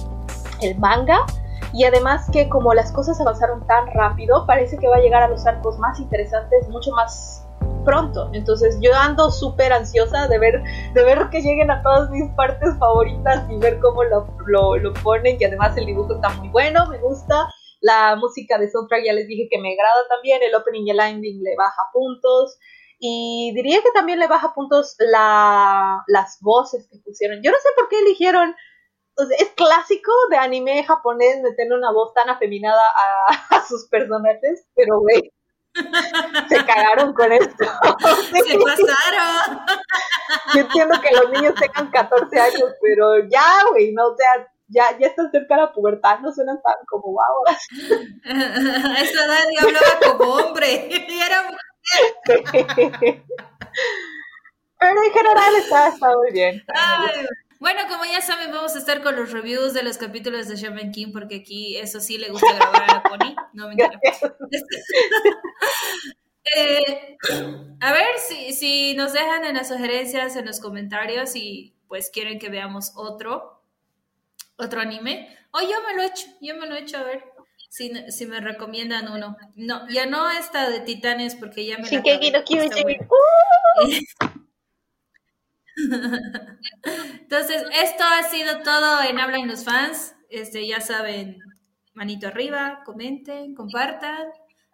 el 0.62 0.78
manga 0.78 1.25
y 1.74 1.84
además 1.84 2.28
que 2.32 2.50
como 2.50 2.74
las 2.74 2.91
cosas 2.91 3.19
avanzaron 3.22 3.65
tan 3.67 3.88
rápido, 3.88 4.45
parece 4.45 4.78
que 4.78 4.88
va 4.88 4.98
a 4.98 5.02
llegar 5.02 5.24
a 5.24 5.28
los 5.28 5.45
arcos 5.45 5.78
más 5.80 6.00
interesantes 6.00 6.67
mucho 6.69 6.91
más 6.91 7.45
pronto. 7.86 8.30
Entonces 8.34 8.78
yo 8.82 8.93
ando 8.95 9.32
súper 9.32 9.74
ansiosa 9.74 10.28
de 10.28 10.38
ver, 10.39 10.63
de 10.93 11.04
ver 11.04 11.30
que 11.30 11.41
lleguen 11.41 11.72
a 11.72 11.82
todas 11.82 12.10
mis 12.10 12.30
partes 12.32 12.78
favoritas 12.78 13.45
y 13.50 13.58
ver 13.58 13.80
cómo 13.80 14.04
lo, 14.04 14.28
lo, 14.48 14.93
ponen. 15.04 15.38
Y 15.39 15.45
además 15.45 15.78
el 15.78 15.86
dibujo 15.86 16.15
está 16.15 16.30
muy 16.30 16.50
bueno, 16.50 16.88
me 16.88 16.98
gusta. 17.00 17.50
La 17.82 18.15
música 18.17 18.58
de 18.58 18.69
soundtrack 18.69 19.06
ya 19.06 19.13
les 19.13 19.28
dije 19.28 19.48
que 19.50 19.60
me 19.60 19.74
agrada 19.74 20.08
también. 20.10 20.41
El 20.43 20.56
opening 20.56 20.88
y 20.88 20.91
el 20.91 21.00
ending 21.00 21.43
le 21.43 21.56
baja 21.56 21.84
puntos. 21.93 22.58
Y 23.00 23.54
diría 23.56 23.82
que 23.82 23.91
también 23.93 24.19
le 24.19 24.28
baja 24.28 24.54
puntos 24.54 24.95
la, 25.00 26.04
las 26.08 26.38
voces 26.41 26.88
que 26.91 27.00
pusieron. 27.00 27.39
Yo 27.41 27.52
no 27.52 27.58
sé 27.58 27.69
por 27.76 27.88
qué 27.88 28.00
eligieron 28.00 28.54
es 29.38 29.50
clásico 29.56 30.12
de 30.30 30.38
anime 30.38 30.84
japonés 30.84 31.42
meterle 31.42 31.78
una 31.78 31.92
voz 31.92 32.14
tan 32.14 32.30
afeminada 32.30 32.82
a, 32.96 33.66
sus 33.68 33.88
personajes, 33.88 34.66
pero 34.76 35.00
güey, 35.00 35.32
se 36.48 36.66
cagaron 36.66 37.14
con 37.14 37.32
esto. 37.32 37.66
se 38.48 38.58
pasaron. 38.58 39.62
Yo 40.54 40.62
entiendo 40.62 41.02
que 41.02 41.16
los 41.16 41.30
niños 41.32 41.56
tengan 41.56 41.92
14 41.92 42.40
años, 42.40 42.74
pero 42.82 43.28
ya, 43.30 43.64
güey, 43.72 43.94
no, 43.94 44.08
o 44.08 44.16
sea, 44.16 44.48
ya, 44.68 44.98
ya 45.00 45.08
están 45.08 45.32
cerca 45.32 45.56
de 45.56 45.62
la 45.62 45.74
pubertad, 45.74 46.20
no 46.20 46.32
suenan 46.32 46.62
tan 46.62 46.76
como 46.88 47.14
wow. 47.14 47.46
A 47.48 47.52
esa 49.02 49.26
edad 49.26 49.46
ya 49.56 49.64
hablaba 49.64 50.00
como 50.18 50.34
hombre, 50.34 50.88
y 50.90 51.22
era 51.22 51.50
Pero 54.80 55.04
en 55.04 55.12
general 55.12 55.56
está, 55.56 55.88
está 55.90 56.08
muy 56.16 56.32
bien. 56.32 56.64
Bueno, 57.60 57.82
como 57.89 58.06
ya 58.06 58.22
saben, 58.22 58.52
vamos 58.52 58.76
a 58.76 58.80
estar 58.80 59.04
con 59.04 59.15
los 59.15 59.32
reviews 59.32 59.74
de 59.74 59.84
los 59.84 59.98
capítulos 59.98 60.48
de 60.48 60.56
Shaman 60.56 60.91
King, 60.91 61.12
porque 61.12 61.38
aquí 61.38 61.78
eso 61.78 62.00
sí 62.00 62.17
le 62.17 62.30
gusta 62.30 62.54
grabar 62.56 62.84
a 62.84 62.93
la 62.95 63.04
Pony. 63.04 63.36
No 63.54 63.67
me 63.67 63.76
Eh, 66.56 67.17
a 67.80 67.93
ver 67.93 68.08
si, 68.28 68.54
si 68.54 68.95
nos 68.95 69.13
dejan 69.13 69.45
en 69.45 69.56
las 69.56 69.67
sugerencias, 69.67 70.36
en 70.36 70.48
los 70.48 70.60
comentarios, 70.60 71.36
y 71.36 71.76
pues 71.88 72.10
quieren 72.10 72.39
que 72.39 72.50
veamos 72.50 72.93
otro, 72.95 73.62
otro 74.58 74.82
anime. 74.82 75.38
O 75.52 75.62
yo 75.62 75.82
me 75.88 75.95
lo 75.95 76.02
he 76.02 76.08
hecho, 76.08 76.26
yo 76.41 76.56
me 76.56 76.65
lo 76.65 76.76
he 76.76 76.80
hecho 76.80 76.98
a 76.98 77.04
ver 77.04 77.24
si, 77.69 77.91
si 78.12 78.26
me 78.26 78.39
recomiendan 78.39 79.12
uno. 79.12 79.38
No, 79.56 79.88
ya 79.89 80.06
no 80.08 80.30
esta 80.32 80.69
de 80.69 80.80
Titanes 80.80 81.36
porque 81.36 81.65
ya 81.65 81.78
me 81.78 81.84
la 81.84 81.89
Shingeki 81.89 82.32
no 82.32 82.43
Kyojin. 82.43 82.98
Entonces, 87.20 87.63
esto 87.74 88.04
ha 88.04 88.24
sido 88.24 88.62
todo 88.62 89.04
en 89.04 89.20
Hablan 89.20 89.48
los 89.48 89.63
fans. 89.63 90.15
Este, 90.30 90.68
ya 90.68 90.82
saben, 90.82 91.39
manito 91.94 92.28
arriba, 92.28 92.82
comenten, 92.86 93.56
compartan. 93.56 94.28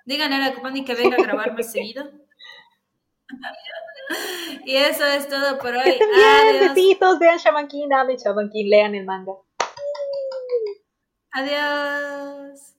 Díganle 0.06 0.36
a 0.36 0.39
la 0.39 0.54
Comani 0.54 0.86
que 0.86 0.96
venga 0.96 1.18
a 1.18 1.22
grabar 1.22 1.54
más 1.54 1.72
seguido. 1.72 2.10
Y 4.65 4.76
eso 4.76 5.06
es 5.06 5.28
todo 5.28 5.58
por 5.58 5.76
hoy. 5.76 5.84
Bien, 5.84 6.56
Adiós. 6.56 6.76
besitos, 6.76 7.20
vean 7.20 7.38
Shaman 7.38 7.68
King, 7.68 7.88
Shaman 8.24 8.50
King, 8.50 8.65
lean 8.70 8.96
el 8.96 9.06
manga. 9.06 9.34
Adiós. 11.32 12.75